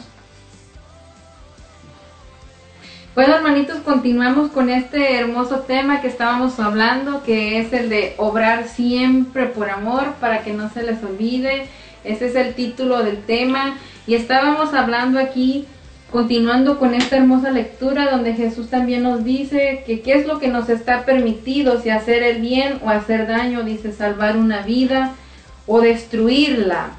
[3.16, 8.68] Bueno, hermanitos, continuamos con este hermoso tema que estábamos hablando, que es el de obrar
[8.68, 11.66] siempre por amor, para que no se les olvide.
[12.04, 13.78] Ese es el título del tema.
[14.06, 15.64] Y estábamos hablando aquí,
[16.10, 20.48] continuando con esta hermosa lectura, donde Jesús también nos dice que qué es lo que
[20.48, 25.14] nos está permitido, si hacer el bien o hacer daño, dice salvar una vida
[25.66, 26.90] o destruirla.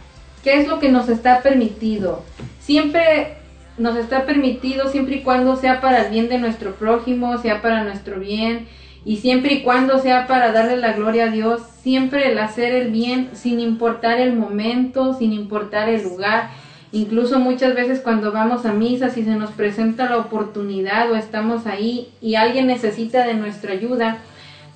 [0.43, 2.23] ¿Qué es lo que nos está permitido?
[2.59, 3.36] Siempre
[3.77, 7.83] nos está permitido, siempre y cuando sea para el bien de nuestro prójimo, sea para
[7.83, 8.67] nuestro bien,
[9.05, 12.91] y siempre y cuando sea para darle la gloria a Dios, siempre el hacer el
[12.91, 16.49] bien sin importar el momento, sin importar el lugar
[16.91, 21.67] Incluso muchas veces cuando vamos a misa, si se nos presenta la oportunidad o estamos
[21.67, 24.19] ahí y alguien necesita de nuestra ayuda,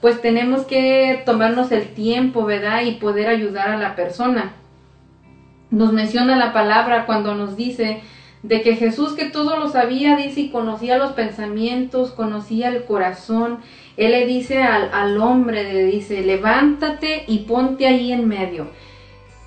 [0.02, 2.82] pues tenemos que tomarnos el tiempo, ¿verdad?
[2.84, 4.52] Y poder ayudar a la persona.
[5.70, 8.02] Nos menciona la palabra cuando nos dice
[8.44, 13.60] de que Jesús que todo lo sabía, dice, y conocía los pensamientos, conocía el corazón.
[13.98, 18.68] Él le dice al, al hombre, le dice, levántate y ponte ahí en medio.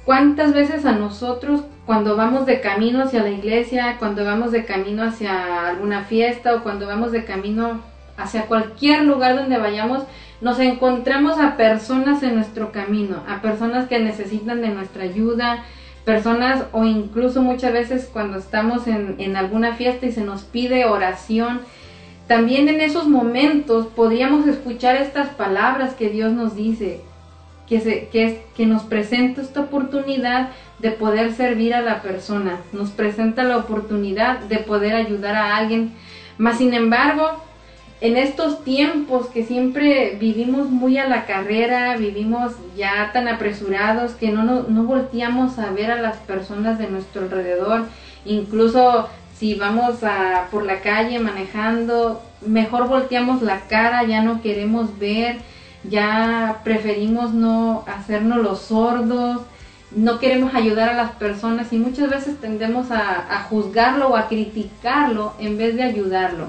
[0.04, 5.02] ¿Cuántas veces a nosotros cuando vamos de camino hacia la iglesia, cuando vamos de camino
[5.02, 7.83] hacia alguna fiesta o cuando vamos de camino
[8.16, 10.04] hacia cualquier lugar donde vayamos,
[10.40, 15.64] nos encontramos a personas en nuestro camino, a personas que necesitan de nuestra ayuda,
[16.05, 20.85] personas o incluso muchas veces cuando estamos en, en alguna fiesta y se nos pide
[20.85, 21.61] oración,
[22.27, 27.00] también en esos momentos podríamos escuchar estas palabras que Dios nos dice,
[27.67, 32.90] que, se, que, que nos presenta esta oportunidad de poder servir a la persona, nos
[32.90, 35.92] presenta la oportunidad de poder ayudar a alguien.
[36.37, 37.44] Mas, sin embargo,
[38.05, 44.31] en estos tiempos que siempre vivimos muy a la carrera, vivimos ya tan apresurados que
[44.31, 47.87] no, no, no volteamos a ver a las personas de nuestro alrededor,
[48.25, 54.98] incluso si vamos a, por la calle manejando, mejor volteamos la cara, ya no queremos
[54.98, 55.38] ver
[55.88, 59.42] ya preferimos no hacernos los sordos,
[59.94, 65.35] no queremos ayudar a las personas y muchas veces tendemos a, juzgarlo o a criticarlo
[65.38, 66.48] en vez de ayudarlo.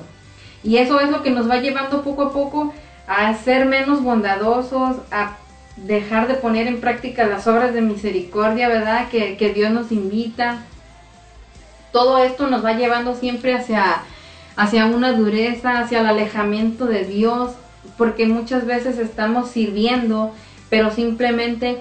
[0.66, 2.74] Y eso es lo que nos va llevando poco a poco
[3.08, 5.38] a ser menos bondadosos, a
[5.78, 9.08] dejar de poner en práctica las obras de misericordia, ¿verdad?
[9.10, 10.64] Que, Dios nos invita.
[11.92, 14.02] Todo esto nos va llevando siempre hacia,
[14.56, 17.52] hacia una dureza, hacia el alejamiento de Dios,
[17.96, 20.34] porque muchas veces estamos sirviendo,
[20.72, 21.80] pero simplemente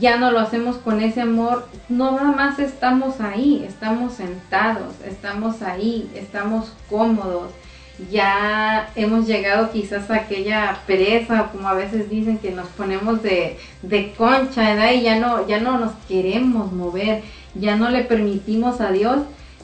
[0.00, 5.62] ya no lo hacemos con ese amor, no nada más estamos ahí, estamos sentados, estamos
[5.62, 7.52] ahí, estamos cómodos,
[8.10, 13.58] ya hemos llegado quizás a aquella pereza como a veces dicen que nos ponemos de,
[14.18, 14.92] concha, ¿verdad?
[14.92, 17.22] Y ya no, ya no nos queremos mover,
[17.54, 19.20] ya no le permitimos a Dios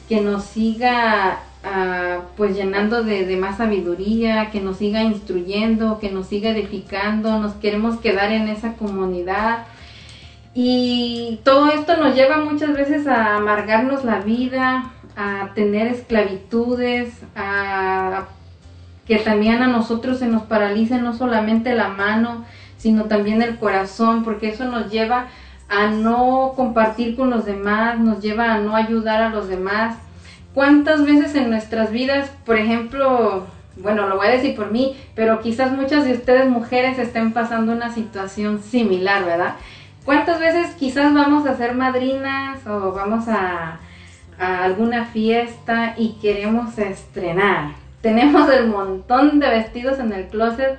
[0.09, 6.09] que nos siga ah, pues llenando de, de, más sabiduría, que nos siga instruyendo, que
[6.09, 9.65] nos siga edificando, nos queremos quedar en esa comunidad.
[10.55, 18.25] Y todo esto nos lleva muchas veces a amargarnos la vida, a tener esclavitudes, a
[19.05, 22.45] que también a nosotros se nos paralice no solamente la mano,
[22.77, 25.27] sino también el corazón, porque eso nos lleva
[25.69, 29.97] a no compartir con los demás, nos lleva a no ayudar a los demás.
[30.53, 33.47] ¿Cuántas veces en nuestras vidas, por ejemplo,
[33.77, 37.71] bueno, lo voy a decir por mí, pero quizás muchas de ustedes mujeres estén pasando
[37.71, 39.55] una situación similar, ¿verdad?
[40.05, 43.79] ¿Cuántas veces quizás vamos a ser madrinas o vamos a
[44.39, 47.75] a alguna fiesta y queremos estrenar.
[48.01, 50.77] Tenemos el montón de vestidos en el closet,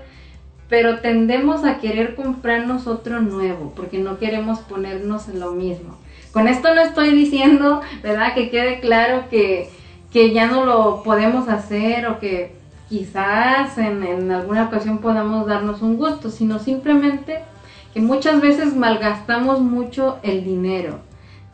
[0.69, 5.97] pero tendemos a querer comprarnos otro nuevo porque no queremos ponernos lo mismo.
[6.33, 8.35] Con esto no estoy diciendo, ¿verdad?
[8.35, 9.71] Que quede claro que,
[10.13, 12.53] que ya no lo podemos hacer o que
[12.89, 17.41] quizás en, en alguna ocasión podamos darnos un gusto, sino simplemente
[17.93, 20.99] que muchas veces malgastamos mucho el dinero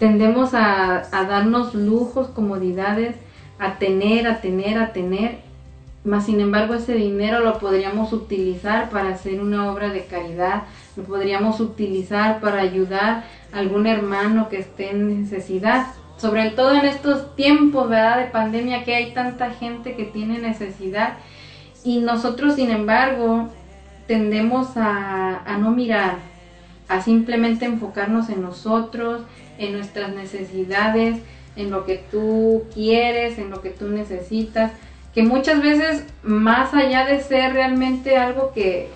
[0.00, 3.16] tendemos a, darnos lujos, comodidades,
[3.58, 5.40] a tener, a tener, a tener,
[6.04, 10.62] más sin embargo ese dinero lo podríamos utilizar para hacer una obra de caridad,
[10.96, 15.88] lo podríamos utilizar para ayudar a algún hermano que esté en necesidad.
[16.16, 18.18] Sobre todo en estos tiempos, ¿verdad?
[18.20, 21.18] De pandemia que hay tanta gente que tiene necesidad
[21.84, 23.50] y nosotros, sin embargo,
[24.06, 26.16] tendemos a no mirar,
[26.88, 29.22] a simplemente enfocarnos en nosotros,
[29.60, 31.18] en nuestras necesidades,
[31.54, 34.72] en lo que tú quieres, en lo que tú necesitas,
[35.14, 38.88] que muchas veces más allá de ser realmente algo que,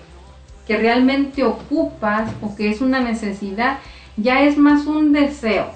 [0.67, 3.77] que realmente ocupas o que es una necesidad,
[4.17, 5.67] ya es más un deseo,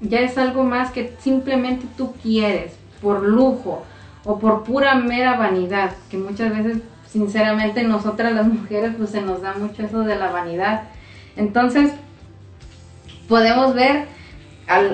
[0.00, 2.72] ya es algo más que simplemente tú quieres
[3.02, 3.84] por lujo
[4.24, 9.42] o por pura mera vanidad, que muchas veces sinceramente nosotras las mujeres pues se nos
[9.42, 10.84] da mucho eso de la vanidad.
[11.36, 11.92] Entonces
[13.28, 14.06] podemos ver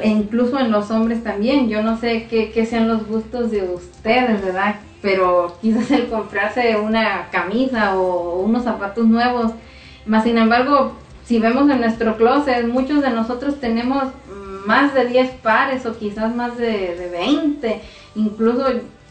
[0.04, 1.68] incluso en los hombres también.
[1.68, 4.76] Yo no sé qué, sean los gustos de ustedes, ¿verdad?
[5.02, 9.52] Pero quizás el comprarse una camisa o unos zapatos nuevos.
[10.06, 14.04] Más sin embargo, si vemos en nuestro closet, muchos de nosotros tenemos
[14.66, 17.80] más de 10 pares o quizás más de, de 20.
[18.14, 18.66] Incluso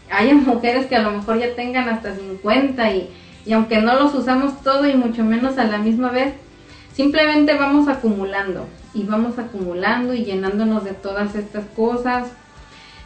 [0.09, 3.09] hay mujeres que a lo mejor ya tengan hasta 50 y,
[3.45, 6.34] y aunque no los usamos todo y mucho menos a la misma vez,
[6.98, 12.30] simplemente vamos acumulando y vamos acumulando y llenándonos de todas estas cosas.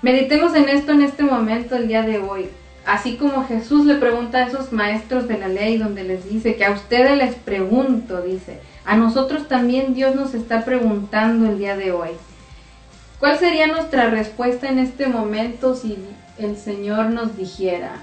[0.01, 2.47] Meditemos en esto en este momento, el día de hoy.
[2.85, 6.63] Así como Jesús le pregunta a esos maestros de la ley, donde les dice que
[6.63, 11.91] a ustedes les pregunto, dice, a nosotros también Dios nos está preguntando el día de
[11.91, 12.11] hoy.
[13.19, 15.97] ¿Cuál sería nuestra respuesta en este momento si
[16.39, 17.97] el Señor nos dijera,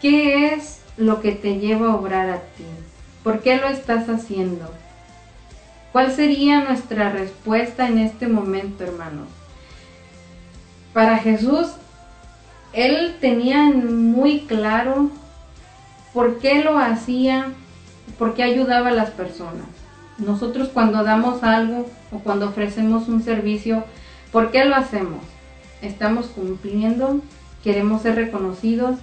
[0.00, 2.64] ¿qué es lo que te lleva a obrar a ti?
[3.22, 4.70] ¿Por qué lo estás haciendo?
[5.92, 9.28] ¿Cuál sería nuestra respuesta en este momento, hermanos?
[10.92, 11.68] Para Jesús,
[12.72, 15.10] Él tenía muy claro
[16.12, 17.52] por qué lo hacía,
[18.18, 19.66] por qué ayudaba a las personas.
[20.18, 23.84] Nosotros cuando damos algo o cuando ofrecemos un servicio,
[24.32, 25.20] ¿por qué lo hacemos?
[25.80, 27.20] ¿Estamos cumpliendo?
[27.62, 28.96] ¿Queremos ser reconocidos?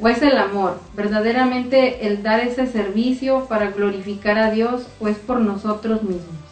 [0.00, 5.16] ¿O es el amor, verdaderamente el dar ese servicio para glorificar a Dios o es
[5.16, 6.42] por nosotros mismos?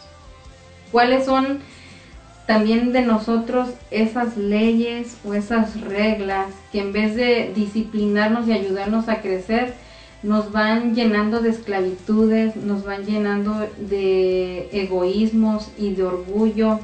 [0.91, 1.59] ¿Cuáles son
[2.45, 9.07] también de nosotros esas leyes o esas reglas que en vez de disciplinarnos y ayudarnos
[9.07, 9.73] a crecer,
[10.23, 16.79] nos van llenando de esclavitudes, nos van llenando de egoísmos y de orgullo,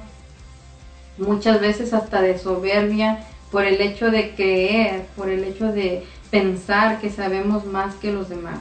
[1.18, 3.20] muchas veces hasta de soberbia
[3.52, 8.30] por el hecho de creer, por el hecho de pensar que sabemos más que los
[8.30, 8.60] demás.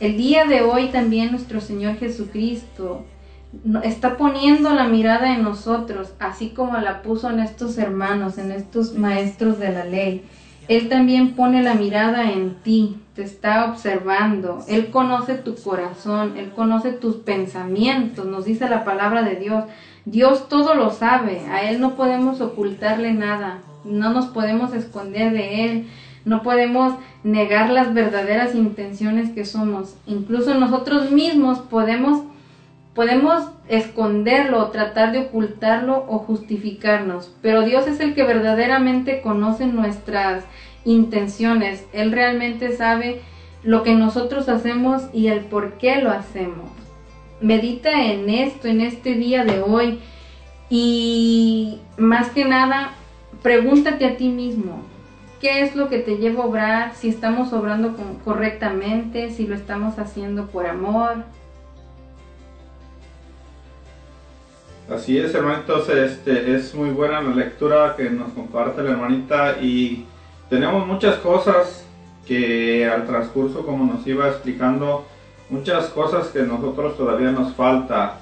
[0.00, 3.04] El día de hoy también nuestro Señor Jesucristo
[3.84, 8.94] está poniendo la mirada en nosotros, así como la puso en estos hermanos, en estos
[8.94, 10.24] maestros de la ley.
[10.68, 16.50] Él también pone la mirada en ti, te está observando, Él conoce tu corazón, Él
[16.50, 19.64] conoce tus pensamientos, nos dice la palabra de Dios.
[20.04, 25.64] Dios todo lo sabe, a Él no podemos ocultarle nada, no nos podemos esconder de
[25.64, 25.88] Él,
[26.24, 26.94] no podemos
[27.24, 29.96] negar las verdaderas intenciones que somos.
[30.06, 32.22] Incluso nosotros mismos podemos
[32.94, 40.44] Podemos esconderlo, tratar de ocultarlo o justificarnos, pero Dios es el que verdaderamente conoce nuestras
[40.84, 41.86] intenciones.
[41.94, 43.22] Él realmente sabe
[43.62, 46.68] lo que nosotros hacemos y el por qué lo hacemos.
[47.40, 49.98] Medita en esto, en este día de hoy
[50.68, 52.92] y más que nada,
[53.42, 54.82] pregúntate a ti mismo,
[55.42, 56.94] ¿qué es lo que te lleva a obrar?
[56.94, 61.24] Si estamos obrando correctamente, si lo estamos haciendo por amor,
[64.90, 70.04] Así es, hermanitos, este, es muy buena la lectura que nos comparte la hermanita y
[70.50, 71.86] tenemos muchas cosas
[72.26, 75.06] que al transcurso, como nos iba explicando,
[75.48, 78.18] muchas cosas que nosotros todavía nos falta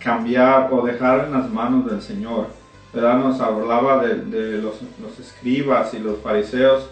[0.00, 2.57] cambiar o dejar en las manos del Señor.
[2.92, 3.18] ¿Verdad?
[3.18, 4.80] Nos hablaba de, los,
[5.20, 6.88] escribas y los fariseos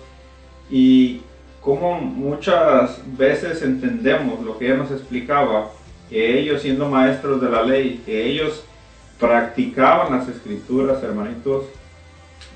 [0.70, 1.22] y
[1.60, 5.70] cómo muchas veces entendemos lo que ella nos explicaba,
[6.08, 8.62] que ellos siendo maestros de la ley, que ellos
[9.18, 11.64] practicaban las escrituras, hermanitos,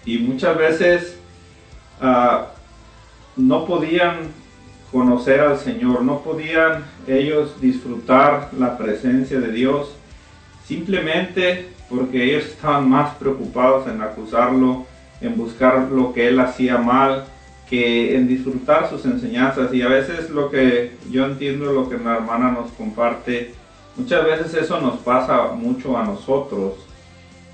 [0.04, 1.18] y muchas veces
[2.00, 2.48] ah,
[3.36, 4.28] no podían
[4.92, 9.92] conocer al Señor, no podían ellos disfrutar la presencia de Dios,
[10.66, 14.86] simplemente porque ellos estaban más preocupados en acusarlo,
[15.20, 17.24] en buscar lo que él hacía mal,
[17.68, 19.74] que en disfrutar sus enseñanzas.
[19.74, 23.52] Y a veces lo que yo entiendo, lo que la hermana nos comparte,
[23.96, 26.74] Muchas veces eso nos pasa mucho a nosotros.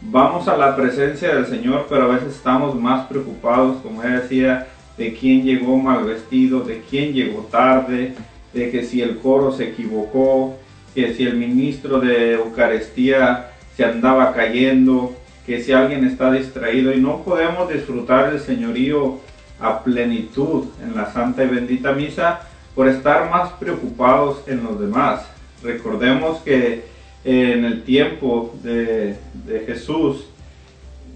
[0.01, 4.69] Vamos a la presencia del Señor, pero a veces estamos más preocupados, como ella decía,
[4.97, 8.15] de quién llegó mal vestido, de quién llegó tarde,
[8.53, 10.57] de que si el coro se equivocó,
[10.95, 15.15] que si el ministro de Eucaristía se andaba cayendo,
[15.45, 19.21] que si alguien está distraído y no podemos disfrutar del señorío
[19.61, 22.41] a plenitud en la santa y bendita misa
[22.75, 25.27] por estar más preocupados en los demás.
[25.63, 26.85] Recordemos que
[27.25, 29.17] en el tiempo de,
[29.67, 30.27] Jesús,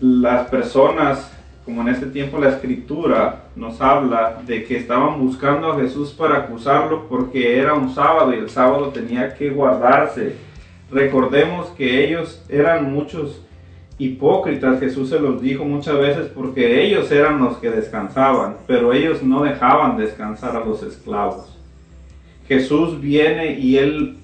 [0.00, 1.30] las personas,
[1.64, 6.38] como en este tiempo la escritura nos habla de que estaban buscando a Jesús para
[6.38, 10.49] acusarlo porque era un sábado y el sábado tenía que guardarse.
[10.90, 13.40] Recordemos que ellos eran muchos
[13.98, 19.22] hipócritas, Jesús se los dijo muchas veces porque ellos eran los que descansaban, pero ellos
[19.22, 21.56] no dejaban descansar a los esclavos.
[22.48, 24.16] Jesús viene y él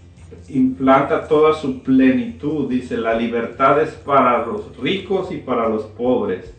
[0.48, 2.68] implanta toda su plenitud.
[2.68, 6.52] Dice, la libertad es para los ricos y para los pobres,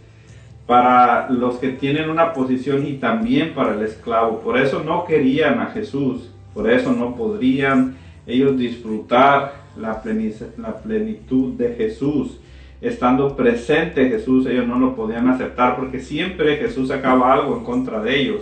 [0.65, 4.39] para los que tienen una posición y también para el esclavo.
[4.41, 11.75] Por eso no querían a Jesús, por eso no podrían ellos disfrutar la plenitud, de
[11.75, 12.39] Jesús.
[12.81, 18.01] Estando presente Jesús, ellos no lo podían aceptar porque siempre Jesús sacaba algo en contra
[18.01, 18.41] de ellos.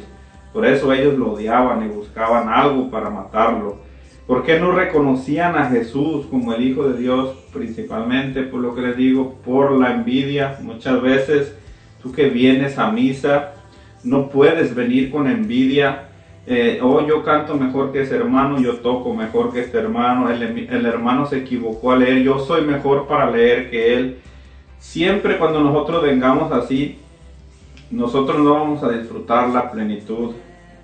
[0.52, 3.78] Por eso ellos lo odiaban y buscaban algo para matarlo.
[4.28, 7.36] ¿Por qué no reconocían a Jesús como el Hijo de Dios?
[7.54, 10.58] Principalmente por lo que les digo, por la envidia.
[10.62, 11.56] Muchas veces
[12.02, 13.54] tú que vienes a misa,
[14.04, 16.05] no puedes venir con envidia.
[16.48, 20.86] Eh, oh, yo canto mejor que ese hermano, yo toco mejor que este hermano, el,
[20.86, 24.18] hermano se equivocó a leer, yo soy mejor para leer que él.
[24.78, 27.00] Siempre cuando nosotros vengamos así,
[27.90, 30.36] nosotros no vamos a disfrutar la plenitud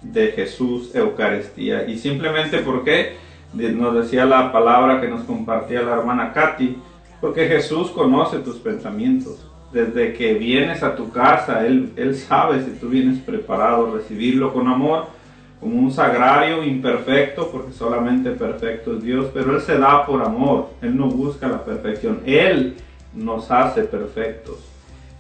[0.02, 1.88] de Jesús Eucaristía.
[1.88, 3.18] Y simplemente porque
[3.54, 6.78] nos decía la palabra que nos compartía la hermana Katy,
[7.20, 9.48] porque Jesús conoce tus pensamientos.
[9.72, 14.52] Desde que vienes a tu casa, Él, Él sabe si tú vienes preparado a recibirlo
[14.52, 15.06] con amor,
[15.62, 20.72] como un sagrario imperfecto, porque solamente perfecto es Dios, pero Él se da por amor,
[20.82, 22.76] Él no busca la perfección, Él
[23.14, 24.58] nos hace perfectos.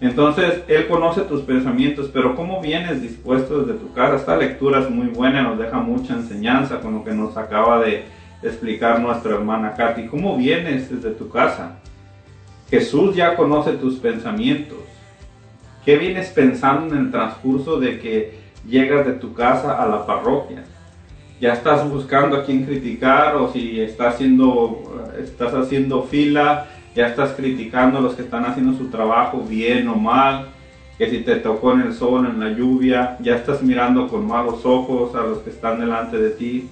[0.02, 4.16] Entonces, Él conoce tus pensamientos, pero ¿cómo vienes dispuesto desde tu casa?
[4.16, 8.06] Esta lectura es muy buena, nos deja mucha enseñanza con lo que nos acaba de,
[8.44, 10.08] explicar nuestra hermana Katy.
[10.08, 11.78] ¿Cómo vienes desde tu casa?
[12.72, 14.80] Jesús ya conoce tus pensamientos.
[15.86, 20.64] ¿Qué vienes pensando en el transcurso de que llegas de tu casa a la parroquia?
[21.40, 27.32] ¿Ya estás buscando a quién criticar o si estás haciendo, estás haciendo fila, ya estás
[27.32, 30.50] criticando a los que están haciendo su trabajo bien o mal?
[30.98, 34.66] Que si te tocó en el sol, en la lluvia, ya estás mirando con malos
[34.66, 36.70] ojos a los que están delante de ti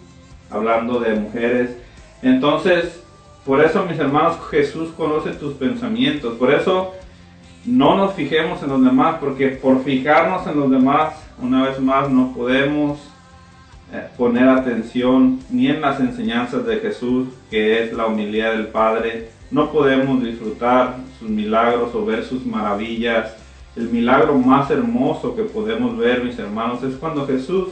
[0.51, 1.75] hablando de mujeres.
[2.21, 3.01] Entonces,
[3.45, 6.35] por eso mis hermanos, Jesús conoce tus pensamientos.
[6.35, 6.93] Por eso
[7.65, 12.09] no nos fijemos en los demás, porque por fijarnos en los demás, una vez más,
[12.09, 12.99] no podemos
[13.91, 19.29] eh, poner atención ni en las enseñanzas de Jesús, que es la humildad del Padre.
[19.51, 23.35] No podemos disfrutar sus milagros o ver sus maravillas.
[23.75, 27.69] El milagro más hermoso que podemos ver, mis hermanos, es cuando Jesús,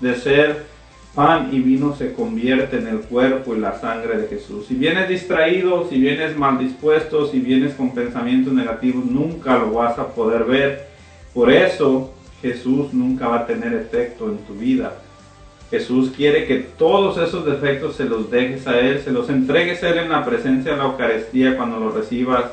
[0.00, 0.66] de ser
[1.14, 4.66] pan y vino, se convierte en el cuerpo y la sangre de Jesús.
[4.66, 9.98] Si vienes distraído, si vienes mal dispuesto, si vienes con pensamientos negativos, nunca lo vas
[9.98, 10.88] a poder ver.
[11.32, 12.12] Por eso
[12.46, 14.94] Jesús nunca va a tener efecto en tu vida.
[15.68, 19.88] Jesús quiere que todos esos defectos se los dejes a Él, se los entregues a
[19.88, 22.44] Él en la presencia de la Eucaristía cuando lo recibas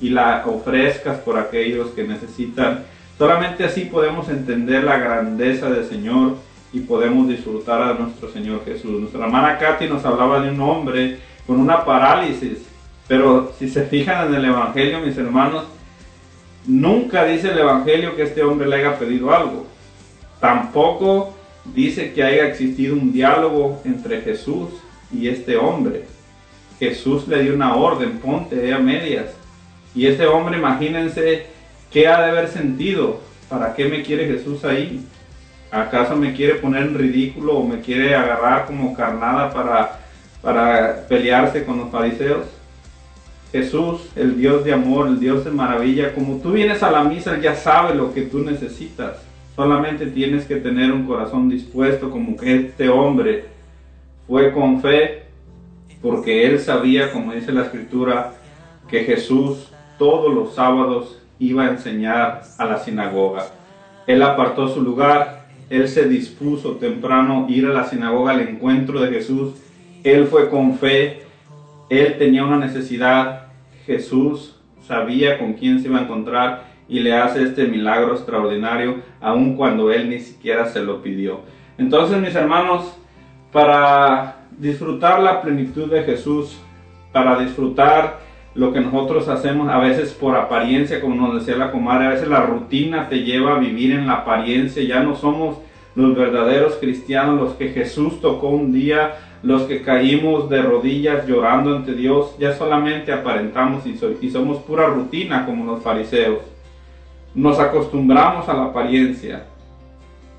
[0.00, 2.84] y la ofrezcas por aquellos que necesitan.
[3.18, 6.36] Solamente así podemos entender la grandeza del Señor
[6.72, 9.00] y podemos disfrutar a nuestro Señor Jesús.
[9.00, 12.64] Nuestra hermana Katy nos hablaba de un hombre con una parálisis,
[13.06, 15.64] pero si se fijan en el Evangelio, mis hermanos,
[16.66, 19.66] nunca dice el Evangelio que este hombre le haya pedido algo.
[20.40, 21.34] Tampoco
[21.74, 24.70] dice que haya existido un diálogo entre Jesús
[25.12, 26.04] y este hombre.
[26.78, 29.26] Jesús le dio una orden, ponte a medias.
[29.94, 31.46] Y este hombre, imagínense
[31.90, 33.20] qué ha de haber sentido.
[33.48, 35.00] ¿Para qué me quiere Jesús ahí?
[35.70, 40.00] ¿Acaso me quiere poner en ridículo o me quiere agarrar como carnada para,
[40.42, 42.55] para pelearse con los fariseos?
[43.56, 47.40] Jesús, el Dios de amor, el Dios de maravilla, como tú vienes a la misa,
[47.40, 49.18] ya sabe lo que tú necesitas.
[49.54, 53.46] Solamente tienes que tener un corazón dispuesto como que este hombre
[54.26, 55.22] fue con fe
[56.02, 58.34] porque él sabía, como dice la escritura,
[58.88, 63.46] que Jesús todos los sábados iba a enseñar a la sinagoga.
[64.06, 69.10] Él apartó su lugar, él se dispuso temprano ir a la sinagoga al encuentro de
[69.10, 69.54] Jesús.
[70.04, 71.22] Él fue con fe,
[71.88, 73.45] él tenía una necesidad,
[73.86, 74.56] Jesús
[74.86, 79.90] sabía con quién se iba a encontrar y le hace este milagro extraordinario, aun cuando
[79.90, 81.40] él ni siquiera se lo pidió.
[81.78, 82.96] Entonces, mis hermanos,
[83.52, 86.58] para disfrutar la plenitud de Jesús,
[87.12, 88.18] para disfrutar
[88.54, 92.28] lo que nosotros hacemos a veces por apariencia, como nos decía la comadre, a veces
[92.28, 95.58] la rutina te lleva a vivir en la apariencia, ya no somos
[95.94, 101.76] los verdaderos cristianos, los que Jesús tocó un día, los que caímos de rodillas llorando
[101.76, 106.38] ante Dios, ya solamente aparentamos y, somos pura rutina como los fariseos
[107.36, 109.44] nos acostumbramos a la apariencia.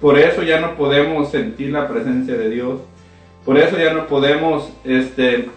[0.01, 2.79] Por eso ya no podemos sentir la presencia de Dios.
[3.45, 5.47] Por eso ya no podemos este,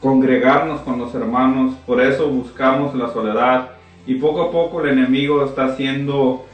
[0.00, 1.74] congregarnos con los hermanos.
[1.86, 3.70] Por eso buscamos la soledad.
[4.06, 6.44] Y poco a poco el enemigo está haciendo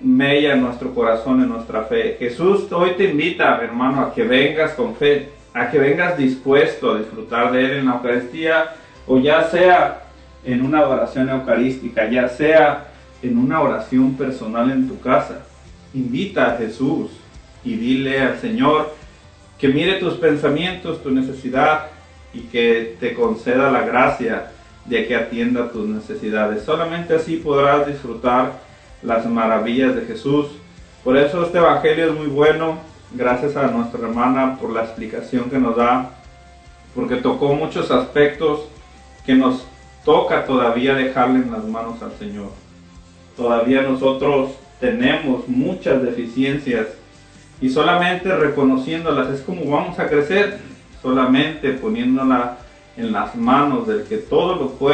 [0.00, 2.16] mella en nuestro corazón, en nuestra fe.
[2.20, 6.98] Jesús hoy te invita, hermano, a que vengas con fe, a que vengas dispuesto a
[6.98, 8.74] disfrutar de Él en la Eucaristía,
[9.06, 10.02] o ya sea
[10.44, 12.88] en una oración eucarística, ya sea
[13.22, 15.46] en una oración personal en tu casa.
[15.94, 17.10] Invita a Jesús
[17.64, 18.94] y dile al Señor
[19.58, 21.86] que mire tus pensamientos, tu necesidad
[22.34, 24.50] y que te conceda la gracia
[24.84, 26.64] de que atienda tus necesidades.
[26.64, 28.52] Solamente así podrás disfrutar
[29.02, 30.48] las maravillas de Jesús.
[31.02, 32.78] Por eso este Evangelio es muy bueno.
[33.12, 36.10] Gracias a nuestra hermana por la explicación que nos da,
[36.94, 38.66] porque tocó muchos aspectos
[39.24, 39.64] que nos
[40.04, 42.50] toca todavía dejarle en las manos al Señor.
[43.36, 46.86] Todavía nosotros tenemos muchas deficiencias
[47.60, 50.58] y solamente reconociéndolas es como vamos a crecer,
[51.00, 52.58] solamente poniéndola
[52.96, 54.76] en las manos del que todo lo puede